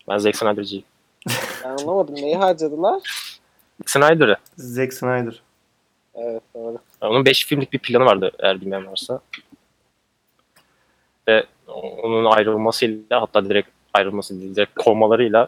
[0.10, 0.86] Ben Zack Snyder'cıyım.
[1.64, 2.16] Ben anlamadım.
[2.16, 3.02] Neyi harcadılar?
[3.86, 4.38] Snyder'ı.
[4.58, 5.42] Zack Snyder.
[6.16, 6.78] Evet doğru.
[7.08, 9.20] Onun 5 filmlik bir planı vardı eğer bilmeyen varsa.
[11.28, 15.48] Ve onun ayrılmasıyla hatta direkt ayrılması değil, direkt kovmalarıyla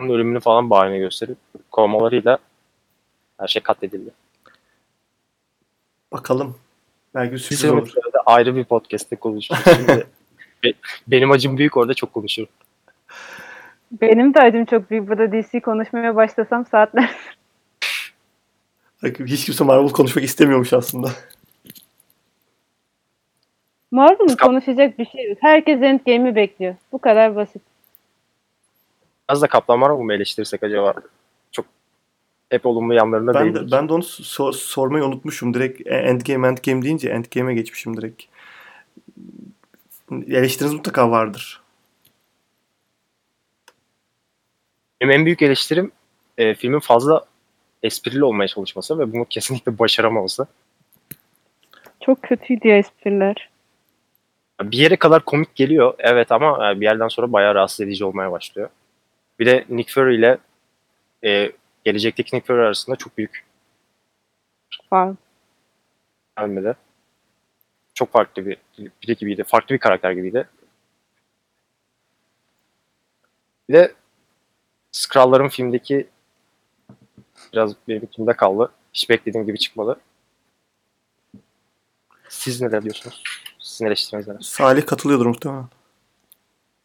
[0.00, 1.38] onun ölümünü falan bahane gösterip
[1.70, 2.38] kovmalarıyla
[3.38, 4.10] her şey katledildi.
[6.12, 6.56] Bakalım.
[7.14, 7.92] Belki sürpriz olur.
[8.26, 9.60] Ayrı bir podcast'te konuşuruz.
[9.64, 10.06] Şimdi
[11.06, 12.48] benim acım büyük orada çok konuşurum.
[13.92, 15.08] Benim de acım çok büyük.
[15.08, 17.10] Burada DC konuşmaya başlasam saatler.
[19.02, 21.10] Hiç kimse Marvel konuşmak istemiyormuş aslında.
[23.90, 25.38] Marvel'ın konuşacak bir şey yok.
[25.40, 26.74] Herkes Endgame'i bekliyor.
[26.92, 27.62] Bu kadar basit.
[29.28, 30.94] Az da Kaplan Marvel mı eleştirirsek acaba?
[31.52, 31.66] Çok
[32.50, 35.54] hep olumlu yanlarına ben de, ben de onu sor, sormayı unutmuşum.
[35.54, 38.22] Direkt Endgame Endgame deyince Endgame'e geçmişim direkt.
[40.10, 41.62] Eleştiriniz mutlaka vardır.
[45.00, 45.92] Benim en büyük eleştirim
[46.38, 47.24] e, filmin fazla
[47.82, 50.46] esprili olmaya çalışması ve bunu kesinlikle başaramaması.
[52.00, 53.50] Çok kötüydü ya espriler.
[54.62, 58.32] Bir yere kadar komik geliyor evet ama e, bir yerden sonra bayağı rahatsız edici olmaya
[58.32, 58.68] başlıyor.
[59.38, 60.38] Bir de Nick Fury ile
[61.24, 61.52] e,
[61.84, 63.44] gelecekteki Nick Fury arasında çok büyük
[64.92, 65.14] Var.
[66.38, 66.76] gelmedi.
[67.94, 69.44] Çok farklı bir biri gibiydi.
[69.44, 70.48] Farklı bir karakter gibiydi.
[73.68, 73.92] Bir de
[74.92, 76.08] Skrull'ların filmdeki
[77.52, 78.72] biraz benim içimde kaldı.
[78.92, 80.00] Hiç beklediğim gibi çıkmadı.
[82.28, 83.22] Siz neler diyorsunuz?
[83.58, 84.40] Sizin eleştiriniz neler?
[84.40, 85.66] Salih katılıyordur muhtemelen.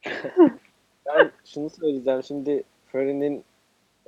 [1.05, 2.23] Ben şunu söyleyeceğim.
[2.23, 3.43] Şimdi Fury'nin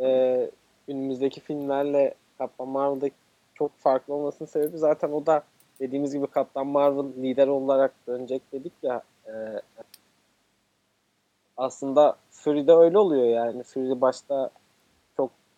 [0.01, 0.51] e,
[0.87, 3.15] günümüzdeki filmlerle Kaptan Marvel'daki
[3.55, 5.43] çok farklı olmasının sebebi zaten o da
[5.79, 9.33] dediğimiz gibi Kaptan Marvel lider olarak dönecek dedik ya e,
[11.57, 13.63] aslında Fury'de öyle oluyor yani.
[13.63, 14.49] Fury başta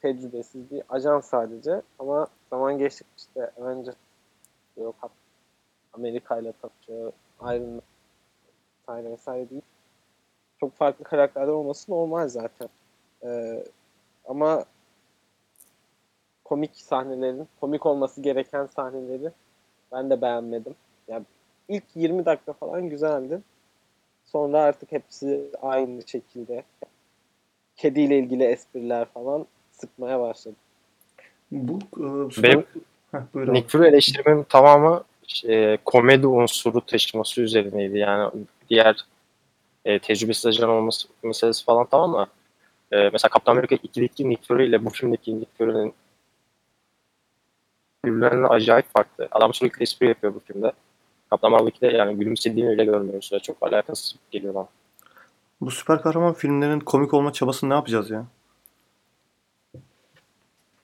[0.02, 3.96] tecrübesiz bir ajan sadece ama zaman geçtik işte Avengers
[4.78, 4.96] yok
[5.94, 7.82] Amerika ile tanışıyor Iron
[8.88, 9.62] Man vesaire değil.
[10.60, 12.70] Çok farklı karakterler olması normal zaten.
[13.24, 13.64] Ee,
[14.26, 14.66] ama
[16.44, 19.32] komik sahnelerin, komik olması gereken sahneleri
[19.92, 20.76] ben de beğenmedim.
[21.08, 21.26] Yani
[21.68, 23.42] ilk 20 dakika falan güzeldi.
[24.26, 26.64] Sonra artık hepsi aynı şekilde.
[27.76, 29.46] Kediyle ilgili espriler falan
[29.82, 30.56] sıkmaya başladı.
[31.52, 32.64] Bu e, Benim
[33.12, 33.20] Heh.
[33.36, 35.04] Nick Fury eleştirimin tamamı
[35.48, 37.98] e, komedi unsuru taşıması üzerineydi.
[37.98, 38.32] Yani
[38.70, 39.06] diğer
[39.86, 42.28] e, tecrübesiz ajan olması meselesi falan tamam mı?
[42.92, 45.94] E, mesela Kaptan Amerika 2'deki Nick Fury ile bu filmdeki Nick Fury'nin
[48.06, 49.28] birbirlerinden acayip farklı.
[49.32, 50.72] Adam sürekli espri yapıyor bu filmde.
[51.30, 53.32] Kaptan Marvel 2'de yani gülümsediğini öyle görmüyoruz.
[53.44, 54.68] Çok alakasız geliyor bana.
[55.62, 58.26] Bu süper kahraman filmlerin komik olma çabasını ne yapacağız ya?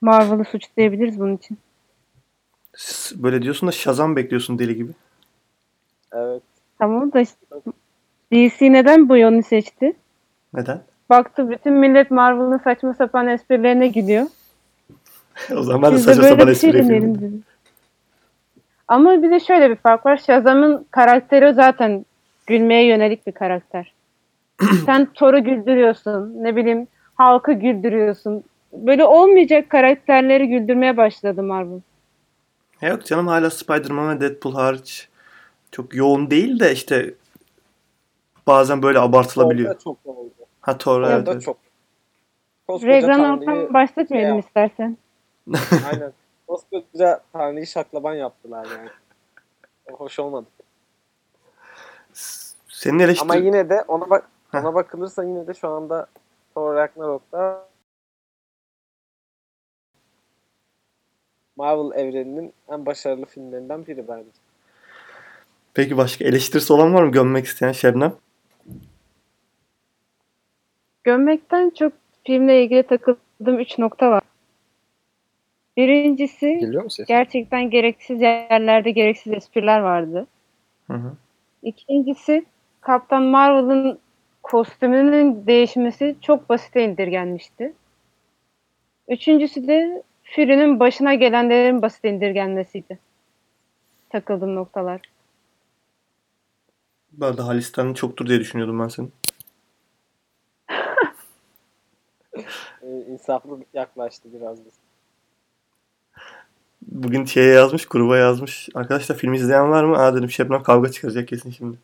[0.00, 1.58] Marvel'ı suçlayabiliriz bunun için.
[2.76, 4.92] S- Böyle diyorsun da Shazam bekliyorsun deli gibi.
[6.12, 6.42] Evet.
[6.78, 7.36] Tamam da işte
[8.32, 9.92] DC neden bu yolu seçti?
[10.54, 10.80] Neden?
[11.10, 14.26] Baktı bütün millet Marvel'ın saçma sapan esprilerine gidiyor.
[15.56, 17.42] o zaman ben de Biz saçma sapan şey espri yapıyorum.
[18.88, 20.16] Ama bir de şöyle bir fark var.
[20.16, 22.04] Shazam'ın karakteri zaten
[22.46, 23.92] gülmeye yönelik bir karakter.
[24.86, 26.34] Sen Thor'u güldürüyorsun.
[26.44, 28.44] Ne bileyim halkı güldürüyorsun.
[28.72, 31.80] Böyle olmayacak karakterleri güldürmeye başladı Marvel.
[32.82, 35.08] Yok canım hala Spider-Man ve Deadpool hariç
[35.70, 37.14] çok yoğun değil de işte
[38.46, 39.70] bazen böyle abartılabiliyor.
[39.70, 40.30] Orada çok oldu.
[40.60, 41.18] Ha Thor evet.
[41.18, 41.42] Orada evet.
[41.42, 41.56] çok.
[42.66, 44.96] Tanrı'yı Ragnarok'tan başlatmayalım şey istersen.
[45.92, 46.12] aynen.
[46.46, 48.88] Koskoca Tanrı'yı şaklaban yaptılar yani.
[49.92, 50.46] O hoş olmadı.
[52.68, 53.22] Senin eleştir...
[53.22, 56.06] Ama yine de ona bak ona bakılırsa yine de şu anda
[56.54, 57.67] Thor Ragnarok'ta
[61.58, 64.28] Marvel evreninin en başarılı filmlerinden biri bence.
[65.74, 68.14] Peki başka eleştirisi olan var mı gömmek isteyen Şebnem?
[71.04, 71.92] Gömmekten çok
[72.26, 74.22] filmle ilgili takıldığım 3 nokta var.
[75.76, 76.60] Birincisi
[77.08, 80.26] gerçekten gereksiz yerlerde gereksiz espriler vardı.
[80.86, 81.12] Hı hı.
[81.62, 82.44] İkincisi
[82.80, 83.98] Kaptan Marvel'ın
[84.42, 87.72] kostümünün değişmesi çok basite indirgenmişti.
[89.08, 90.02] Üçüncüsü de
[90.34, 92.98] Fury'nin başına gelenlerin basit indirgenmesiydi.
[94.10, 95.00] Takıldığım noktalar.
[97.12, 99.12] Bu arada Halis'ten çoktur diye düşünüyordum ben senin.
[102.82, 104.70] Ee, insaflı yaklaştı biraz da.
[106.82, 108.68] Bugün şeye yazmış, gruba yazmış.
[108.74, 109.98] Arkadaşlar film izleyen var mı?
[109.98, 111.76] Aa dedim Şebnem kavga çıkaracak kesin şimdi.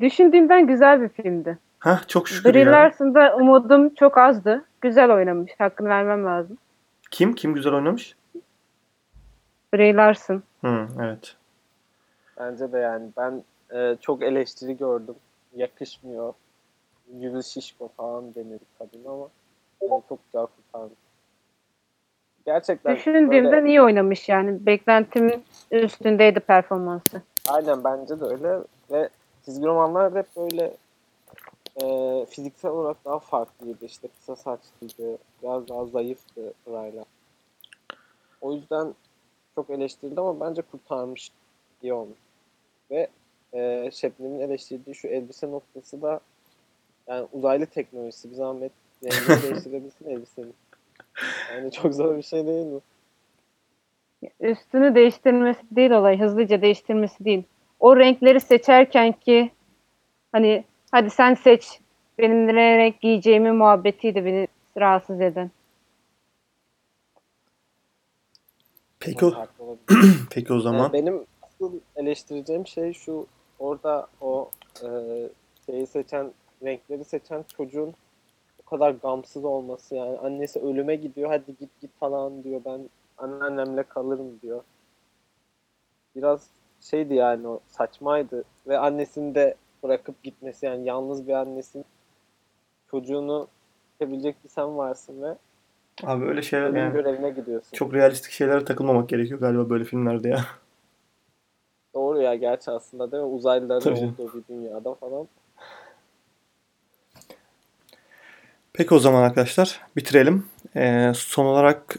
[0.00, 1.58] Düşündüğümden güzel bir filmdi.
[1.78, 2.72] Hah çok şükür Brie ya.
[2.72, 4.64] Larson'da umudum çok azdı.
[4.80, 5.52] Güzel oynamış.
[5.58, 6.58] Hakkını vermem lazım.
[7.10, 7.34] Kim?
[7.34, 8.16] Kim güzel oynamış?
[9.74, 10.42] Brie Larson.
[10.60, 11.36] Hı, evet.
[12.40, 13.42] Bence de yani ben
[13.74, 15.14] e, çok eleştiri gördüm.
[15.56, 16.32] Yakışmıyor.
[17.20, 19.28] Yüzü şişko falan denir kadın ama
[19.82, 20.94] yani çok güzel kurtardı.
[22.46, 24.66] Gerçekten Düşündüğümden böyle- iyi oynamış yani.
[24.66, 27.22] Beklentimin üstündeydi performansı.
[27.48, 28.58] Aynen bence de öyle
[28.90, 29.08] ve
[29.44, 30.72] çizgi romanlar da hep böyle
[31.82, 33.84] e, fiziksel olarak daha farklıydı.
[33.84, 37.04] İşte kısa saçlıydı, biraz daha zayıftı Rayla.
[38.40, 38.94] O yüzden
[39.54, 41.30] çok eleştirildi ama bence kurtarmış
[41.82, 42.18] iyi olmuş.
[42.90, 43.08] Ve
[43.52, 46.20] e, Şebnem'in eleştirdiği şu elbise noktası da
[47.06, 48.72] yani uzaylı teknolojisi bir zahmet
[49.04, 50.54] rengini değiştirebilsin elbisenin.
[51.52, 52.80] Yani çok zor bir şey değil mi?
[54.40, 56.20] Üstünü değiştirmesi değil olay.
[56.20, 57.42] Hızlıca değiştirmesi değil.
[57.80, 59.50] O renkleri seçerken ki
[60.32, 61.80] hani hadi sen seç
[62.18, 65.50] benim ne renk giyeceğimi muhabbetiydi beni rahatsız eden.
[69.00, 69.32] Peki o,
[70.30, 70.90] peki o zaman.
[70.90, 71.26] Ee, benim
[71.96, 73.26] eleştireceğim şey şu
[73.58, 74.50] orada o
[74.82, 74.88] e,
[75.66, 77.94] şeyi seçen renkleri seçen çocuğun
[78.62, 83.82] o kadar gamsız olması yani annesi ölüme gidiyor hadi git git falan diyor ben anneannemle
[83.82, 84.62] kalırım diyor.
[86.16, 86.46] Biraz
[86.80, 91.84] şeydi yani o saçmaydı ve annesini de bırakıp gitmesi yani yalnız bir annesin
[92.90, 93.48] çocuğunu
[93.98, 95.34] sevebilecek bir sen varsın ve
[96.04, 97.70] Abi öyle şeyler yani görevine gidiyorsun.
[97.72, 100.44] çok realistik şeylere takılmamak gerekiyor galiba böyle filmlerde ya.
[101.94, 103.28] Doğru ya gerçi aslında değil mi?
[103.28, 104.16] Uzaylıların Tabii canım.
[104.20, 105.28] olduğu bir dünyada falan.
[108.72, 110.46] Peki o zaman arkadaşlar bitirelim.
[110.76, 111.96] Ee, son olarak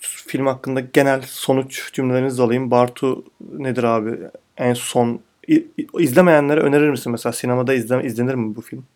[0.00, 2.70] film hakkında genel sonuç cümlelerinizi alayım.
[2.70, 3.24] Bartu
[3.58, 4.18] nedir abi?
[4.56, 5.20] En son
[5.98, 8.86] izlemeyenlere önerir misin mesela sinemada izle, izlenir mi bu film?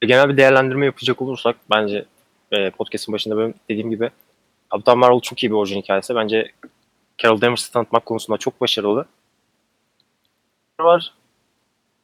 [0.00, 2.04] Genel bir değerlendirme yapacak olursak bence
[2.52, 4.10] e, podcast'ın başında benim dediğim gibi
[4.70, 6.14] Kaptan Marvel çok iyi bir orijin hikayesi.
[6.14, 6.52] Bence
[7.18, 9.06] Carol Danvers'ı tanıtmak konusunda çok başarılı.
[10.80, 11.14] Var.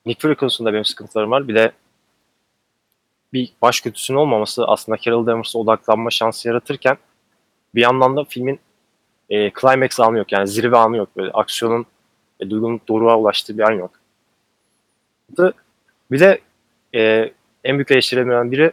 [0.07, 1.49] Nick Fury konusunda benim sıkıntılarım var.
[1.49, 1.73] Bir de
[3.33, 6.99] bir baş kötüsünün olmaması aslında Carol Danvers'a odaklanma şansı yaratırken
[7.75, 8.61] bir yandan da filmin
[9.31, 10.33] e, climax anı yok.
[10.33, 11.09] Yani zirve anı yok.
[11.17, 11.87] Böyle aksiyonun
[12.41, 13.91] ve duygunun doruğa ulaştığı bir an yok.
[16.11, 16.41] Bir de
[16.95, 17.33] e,
[17.65, 18.73] en büyük eleştirilerimden biri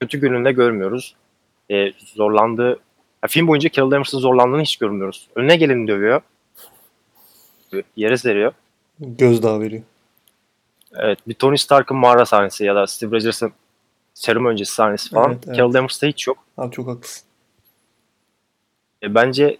[0.00, 1.16] kötü gününde görmüyoruz.
[1.70, 2.80] E, zorlandığı
[3.22, 5.28] ya film boyunca Carol Danvers'ın zorlandığını hiç görmüyoruz.
[5.34, 6.22] Önüne geleni dövüyor.
[7.96, 8.52] Yere seriyor.
[9.00, 9.82] Gözdağı veriyor.
[10.94, 13.52] Evet, bir Tony Stark'ın mağara sahnesi ya da Steve Rogers'ın
[14.14, 15.30] serum öncesi sahnesi falan.
[15.32, 15.56] Evet, evet.
[15.56, 16.38] Carol Danvers'ta hiç yok.
[16.56, 17.24] Abi çok haklısın.
[19.02, 19.58] E, bence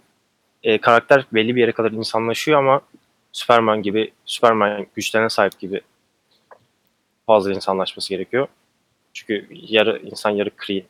[0.63, 2.81] e, karakter belli bir yere kadar insanlaşıyor ama
[3.33, 5.81] Superman gibi, Superman güçlerine sahip gibi
[7.27, 8.47] fazla insanlaşması gerekiyor.
[9.13, 10.85] Çünkü yarı insan yarı Kree.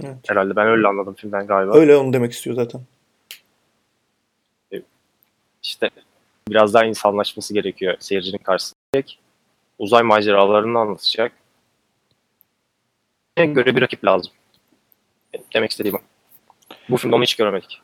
[0.00, 0.16] Evet.
[0.28, 1.74] Herhalde ben öyle anladım filmden galiba.
[1.74, 2.80] Öyle onu demek istiyor zaten.
[5.62, 5.90] İşte
[6.48, 8.78] biraz daha insanlaşması gerekiyor seyircinin karşısında.
[9.78, 11.32] Uzay maceralarını anlatacak.
[13.36, 14.32] Göre bir rakip lazım.
[15.54, 16.00] Demek istediğim o.
[16.88, 17.80] Bu filmde onu hiç göremedik.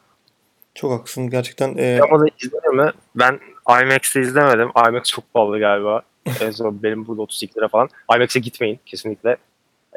[0.75, 1.31] Çok haklısın.
[1.31, 2.93] Gerçekten e, Ama da izlenir mi?
[3.15, 3.41] Ben
[3.83, 4.71] IMAX'te izlemedim.
[4.89, 6.03] IMAX çok pahalı galiba.
[6.41, 7.89] en son benim burada 32 lira falan.
[8.17, 9.37] IMAX'e gitmeyin kesinlikle.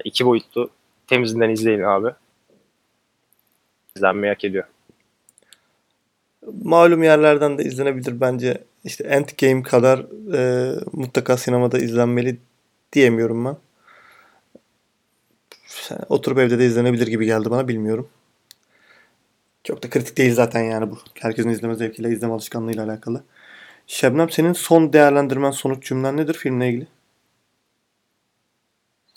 [0.03, 0.69] İki boyutlu
[1.07, 2.09] temizinden izleyin abi.
[3.95, 4.63] İzlenmeyi hak ediyor.
[6.63, 8.63] malum yerlerden de izlenebilir bence.
[8.83, 9.99] İşte Endgame kadar
[10.33, 12.37] e, mutlaka sinemada izlenmeli
[12.93, 13.57] diyemiyorum ben.
[15.89, 18.09] Yani oturup evde de izlenebilir gibi geldi bana bilmiyorum.
[19.67, 20.97] Çok da kritik değil zaten yani bu.
[21.21, 23.23] Herkesin izleme zevkiyle, izleme alışkanlığıyla alakalı.
[23.87, 26.87] Şebnem senin son değerlendirmen, sonuç cümlen nedir filmle ilgili?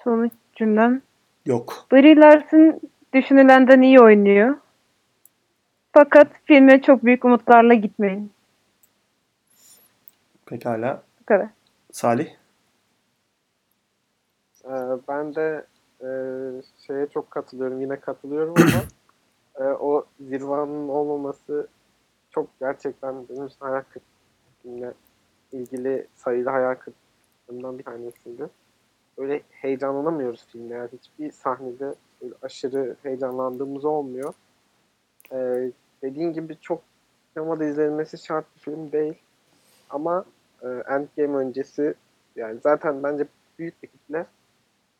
[0.04, 1.02] Sonuç cümlem.
[1.46, 1.86] Yok.
[1.92, 2.80] Brie Larson
[3.14, 4.56] düşünülenden iyi oynuyor.
[5.92, 8.32] Fakat filme çok büyük umutlarla gitmeyin.
[10.46, 11.02] Pekala.
[11.20, 11.48] Bu kadar.
[11.92, 12.28] Salih?
[14.64, 14.70] Ee,
[15.08, 15.66] ben de
[16.00, 16.08] e,
[16.86, 17.80] şeye çok katılıyorum.
[17.80, 18.82] Yine katılıyorum ama
[19.60, 21.68] e, o zirvanın olmaması
[22.30, 24.94] çok gerçekten benim için hayal kırıklığıyla
[25.52, 28.48] ilgili sayılı hayal kırıklığımdan bir tanesiydi.
[29.18, 30.74] Böyle heyecanlanamıyoruz filmde.
[30.74, 34.34] Yani hiçbir sahnede böyle aşırı heyecanlandığımız olmuyor.
[35.32, 36.82] Ee, dediğin gibi çok
[37.32, 39.14] sinemada izlenmesi şart bir film değil.
[39.90, 40.24] Ama
[40.62, 41.94] e, Endgame öncesi
[42.36, 43.26] yani zaten bence
[43.58, 44.26] büyük bir kitle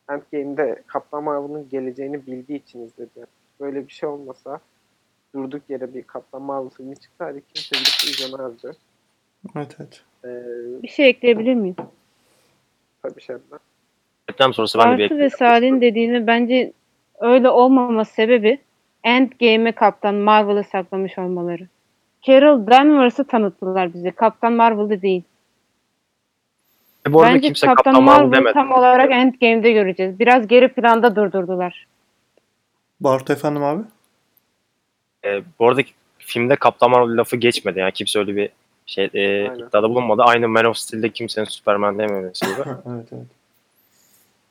[0.09, 3.25] Endgame'de Kaptan Marvel'ın geleceğini bildiği için izledi.
[3.61, 4.59] Böyle bir şey olmasa
[5.35, 8.71] durduk yere bir Kaptan Marvel filmi çıksaydı kimse gidip izlemezdi.
[9.55, 10.01] Evet evet.
[10.25, 10.27] Ee,
[10.83, 11.75] Bir şey ekleyebilir miyim?
[13.03, 13.41] tabii şeyden.
[14.29, 16.73] Reklam sonrası ben de bir Bartu ve Salih'in dediğini bence
[17.19, 18.59] öyle olmama sebebi
[19.03, 21.67] Endgame'e Kaptan Marvel'ı saklamış olmaları.
[22.21, 24.11] Carol Danvers'ı tanıttılar bize.
[24.11, 25.23] Kaptan Marvel'ı değil.
[27.07, 28.53] E, bu arada Bence kimse Kaptan, Kaptan Marvel Marvel'ı demedi.
[28.53, 30.19] tam olarak Endgame'de göreceğiz.
[30.19, 31.87] Biraz geri planda durdurdular.
[33.01, 33.83] Bartu efendim abi?
[35.25, 35.81] E, bu arada
[36.17, 37.79] filmde Kaptan Marvel lafı geçmedi.
[37.79, 38.49] Yani kimse öyle bir
[38.85, 39.55] şey e, Aynen.
[39.55, 40.21] iddiada bulunmadı.
[40.23, 42.55] Aynı Man of Steel'de kimsenin Superman dememesi gibi.
[42.89, 43.25] evet evet.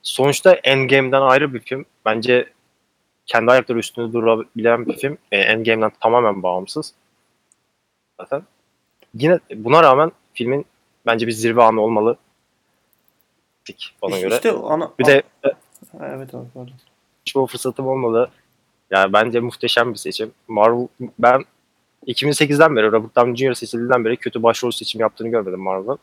[0.03, 1.85] Sonuçta Endgame'den ayrı bir film.
[2.05, 2.49] Bence
[3.27, 5.19] kendi ayakları üstünde durabilen bir film.
[5.33, 6.95] E, Endgame'den tamamen bağımsız.
[8.21, 8.43] Zaten.
[9.15, 10.67] Yine buna rağmen filmin
[11.07, 12.17] bence bir zirve anı olmalı.
[14.03, 14.35] Bana göre.
[14.35, 14.91] İşte ana...
[14.99, 15.51] bir de Ha,
[16.01, 16.73] Evet abi pardon.
[17.25, 18.31] çalışma fırsatım olmalı.
[18.91, 20.33] Yani bence muhteşem bir seçim.
[20.49, 20.89] Marvel
[21.19, 21.45] ben
[22.07, 23.55] 2008'den beri Robert Downey Jr.
[23.55, 25.99] seçildiğinden beri kötü başrol seçimi yaptığını görmedim Marvel'ın.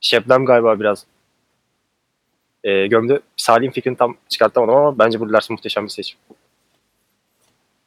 [0.00, 1.06] Şebnem galiba biraz
[2.64, 3.20] e, gömdü.
[3.36, 6.18] Salih'in fikrini tam çıkartamadım ama bence Larson muhteşem bir seçim.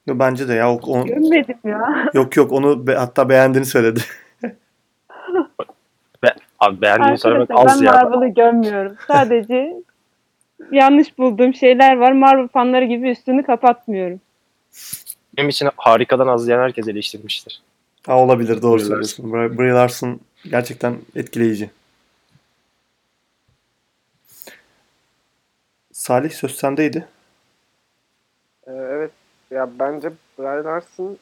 [0.08, 0.72] Yo, Bence de ya.
[0.74, 2.10] O, o- Görmedim ya.
[2.14, 4.00] yok yok onu be- hatta beğendiğini söyledi.
[6.60, 7.92] Abi beğendiğini söylemek az ben ya.
[7.92, 8.96] Marvel'ı gömmüyorum.
[9.08, 9.84] Sadece
[10.72, 12.12] yanlış bulduğum şeyler var.
[12.12, 14.22] Marvel fanları gibi üstünü kapatmıyorum.
[15.38, 17.62] Benim için harikadan az diyen herkes eleştirmiştir.
[18.06, 19.34] Ha, olabilir doğru Brie söylüyorsun.
[19.34, 21.70] Brie, Brie Larson gerçekten etkileyici.
[25.92, 27.08] Salih söz sendeydi.
[28.68, 29.12] Ee, evet
[29.52, 31.18] ya bence Brian Larson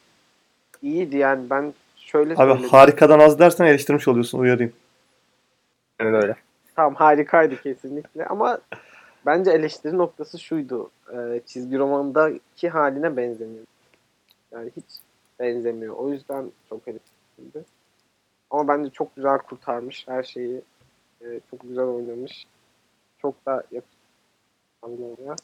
[0.82, 2.68] iyiydi yani ben şöyle Abi söyleyeyim.
[2.70, 4.72] harikadan az dersen eleştirmiş oluyorsun uyarayım.
[6.00, 6.36] Yani öyle.
[6.76, 8.58] Tamam harikaydı kesinlikle ama
[9.26, 10.90] bence eleştiri noktası şuydu.
[11.12, 13.66] Ee, çizgi romandaki haline benzemiyor.
[14.52, 14.84] Yani hiç
[15.40, 15.96] benzemiyor.
[15.96, 17.64] O yüzden çok eleştirildi.
[18.50, 20.62] Ama bence çok güzel kurtarmış her şeyi.
[21.22, 22.46] Ee, çok güzel oynamış.
[23.18, 25.36] Çok da yakışıklı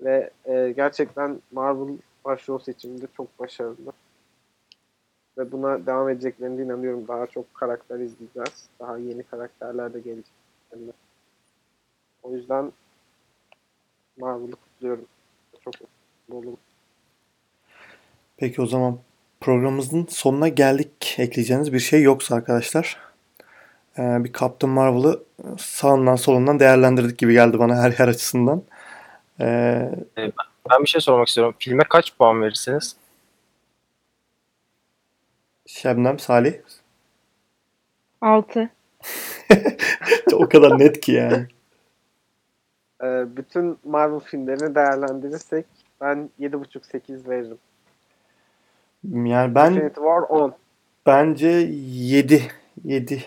[0.00, 3.92] Ve e, gerçekten Marvel başrol seçiminde çok başarılı.
[5.38, 7.08] Ve buna devam edeceklerine inanıyorum.
[7.08, 8.68] Daha çok karakter izleyeceğiz.
[8.80, 10.32] Daha yeni karakterler de gelecek.
[12.22, 12.72] O yüzden
[14.18, 15.04] Marvel'ı kutluyorum.
[15.64, 16.56] Çok mutlu oldum.
[18.36, 18.98] Peki o zaman
[19.40, 21.14] programımızın sonuna geldik.
[21.18, 22.96] Ekleyeceğiniz bir şey yoksa arkadaşlar.
[23.98, 25.22] Ee, bir Captain Marvel'ı
[25.58, 28.62] sağından solundan değerlendirdik gibi geldi bana her her açısından.
[29.40, 29.90] Ee,
[30.70, 31.54] Ben bir şey sormak istiyorum.
[31.58, 32.96] Filme kaç puan verirsiniz?
[35.66, 36.54] Şebnem, Salih.
[38.20, 38.70] 6.
[40.32, 41.46] o kadar net ki yani.
[43.02, 45.66] Ee, bütün Marvel filmlerini değerlendirirsek
[46.00, 47.58] ben 7.5-8 veririm.
[49.28, 50.54] Yani ben Infinity War 10.
[51.06, 52.42] bence 7
[52.84, 53.22] 7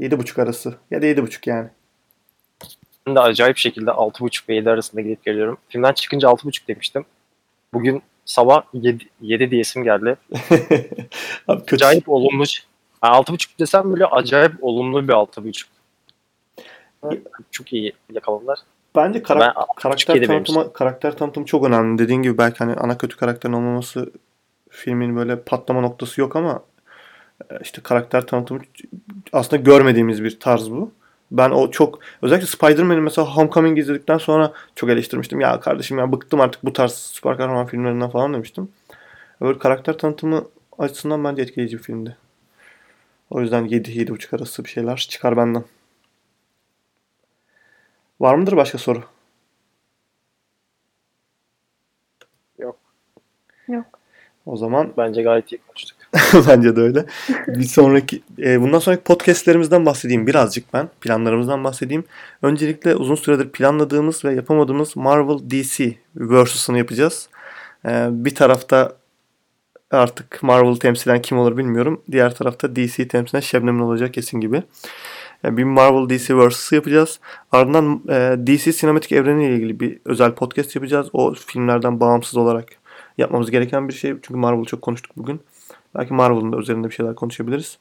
[0.00, 1.68] 7,5 arası ya da 7,5 yani.
[3.06, 5.58] Ben de acayip şekilde 6.5 ve 7 arasında gidip geliyorum.
[5.68, 7.04] Filmden çıkınca 6.5 demiştim.
[7.72, 10.16] Bugün sabah 7, 7 diyesim geldi.
[11.48, 11.74] Abi kötü.
[11.74, 12.44] Acayip olumlu.
[13.04, 15.64] Yani 6.5 desem böyle acayip olumlu bir 6.5.
[17.50, 18.58] Çok iyi yakaladılar.
[18.96, 21.98] Bence karak- Ben 6.5 karakter tanıtımı karakter tanıtımı çok önemli.
[21.98, 24.12] Dediğin gibi belki hani ana kötü karakterin olmaması
[24.70, 26.62] filmin böyle patlama noktası yok ama
[27.50, 28.60] e, işte karakter tanıtımı
[29.32, 30.90] aslında görmediğimiz bir tarz bu.
[31.30, 35.40] Ben o çok özellikle Spider-Man'i mesela Homecoming izledikten sonra çok eleştirmiştim.
[35.40, 38.68] Ya kardeşim ya bıktım artık bu tarz süper kahraman filmlerinden falan demiştim.
[39.40, 40.44] Öyle karakter tanıtımı
[40.78, 42.16] açısından bence etkileyici bir filmdi.
[43.30, 45.64] O yüzden 7-7,5 arası bir şeyler çıkar benden.
[48.20, 49.02] Var mıdır başka soru?
[52.58, 52.76] Yok.
[53.68, 53.86] Yok.
[54.46, 55.98] O zaman Bence gayet iyi konuştuk.
[56.48, 57.04] bence de öyle.
[57.46, 60.88] Bir sonraki e, bundan sonraki podcastlerimizden bahsedeyim birazcık ben.
[61.00, 62.04] Planlarımızdan bahsedeyim.
[62.42, 67.28] Öncelikle uzun süredir planladığımız ve yapamadığımız Marvel DC versus'unu yapacağız.
[67.86, 68.96] E, bir tarafta
[69.90, 72.02] artık Marvel temsilen kim olur bilmiyorum.
[72.10, 74.62] Diğer tarafta DC temsilen Şebnem'in olacak kesin gibi.
[75.44, 77.20] E, bir Marvel DC versus yapacağız.
[77.52, 81.08] Ardından e, DC sinematik evreniyle ilgili bir özel podcast yapacağız.
[81.12, 82.68] O filmlerden bağımsız olarak
[83.18, 84.10] yapmamız gereken bir şey.
[84.10, 85.40] Çünkü Marvel'ı çok konuştuk bugün.
[85.94, 87.78] Belki Marvel'ın da üzerinde bir şeyler konuşabiliriz.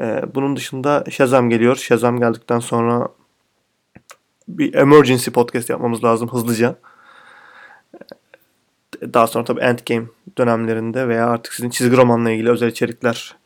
[0.00, 1.76] Ee, bunun dışında Shazam geliyor.
[1.76, 3.08] Shazam geldikten sonra
[4.48, 6.76] bir emergency podcast yapmamız lazım hızlıca.
[9.02, 10.06] Ee, Daha sonra tabii Endgame
[10.38, 13.36] dönemlerinde veya artık sizin çizgi romanla ilgili özel içerikler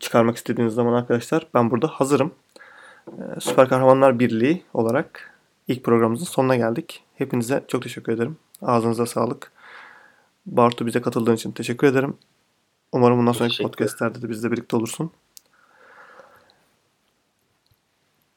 [0.00, 2.32] çıkarmak istediğiniz zaman arkadaşlar ben burada hazırım.
[3.08, 5.34] Ee, Süper Kahramanlar Birliği olarak
[5.68, 7.04] ilk programımızın sonuna geldik.
[7.14, 8.36] Hepinize çok teşekkür ederim.
[8.62, 9.52] Ağzınıza sağlık.
[10.46, 12.16] Bartu bize katıldığın için teşekkür ederim.
[12.92, 15.10] Umarım bundan sonraki podcastlerde de bizle birlikte olursun.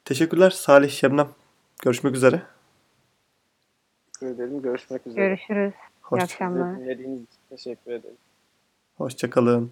[0.05, 1.30] Teşekkürler Salih Şebnem.
[1.84, 2.41] Görüşmek üzere.
[4.20, 4.61] Teşekkür ederim.
[4.61, 5.28] Görüşmek üzere.
[5.28, 5.74] Görüşürüz.
[5.74, 6.80] İyi Hoş, akşamlar.
[6.80, 8.18] Dinlediğiniz için teşekkür ederim.
[8.97, 9.72] hoşçakalın.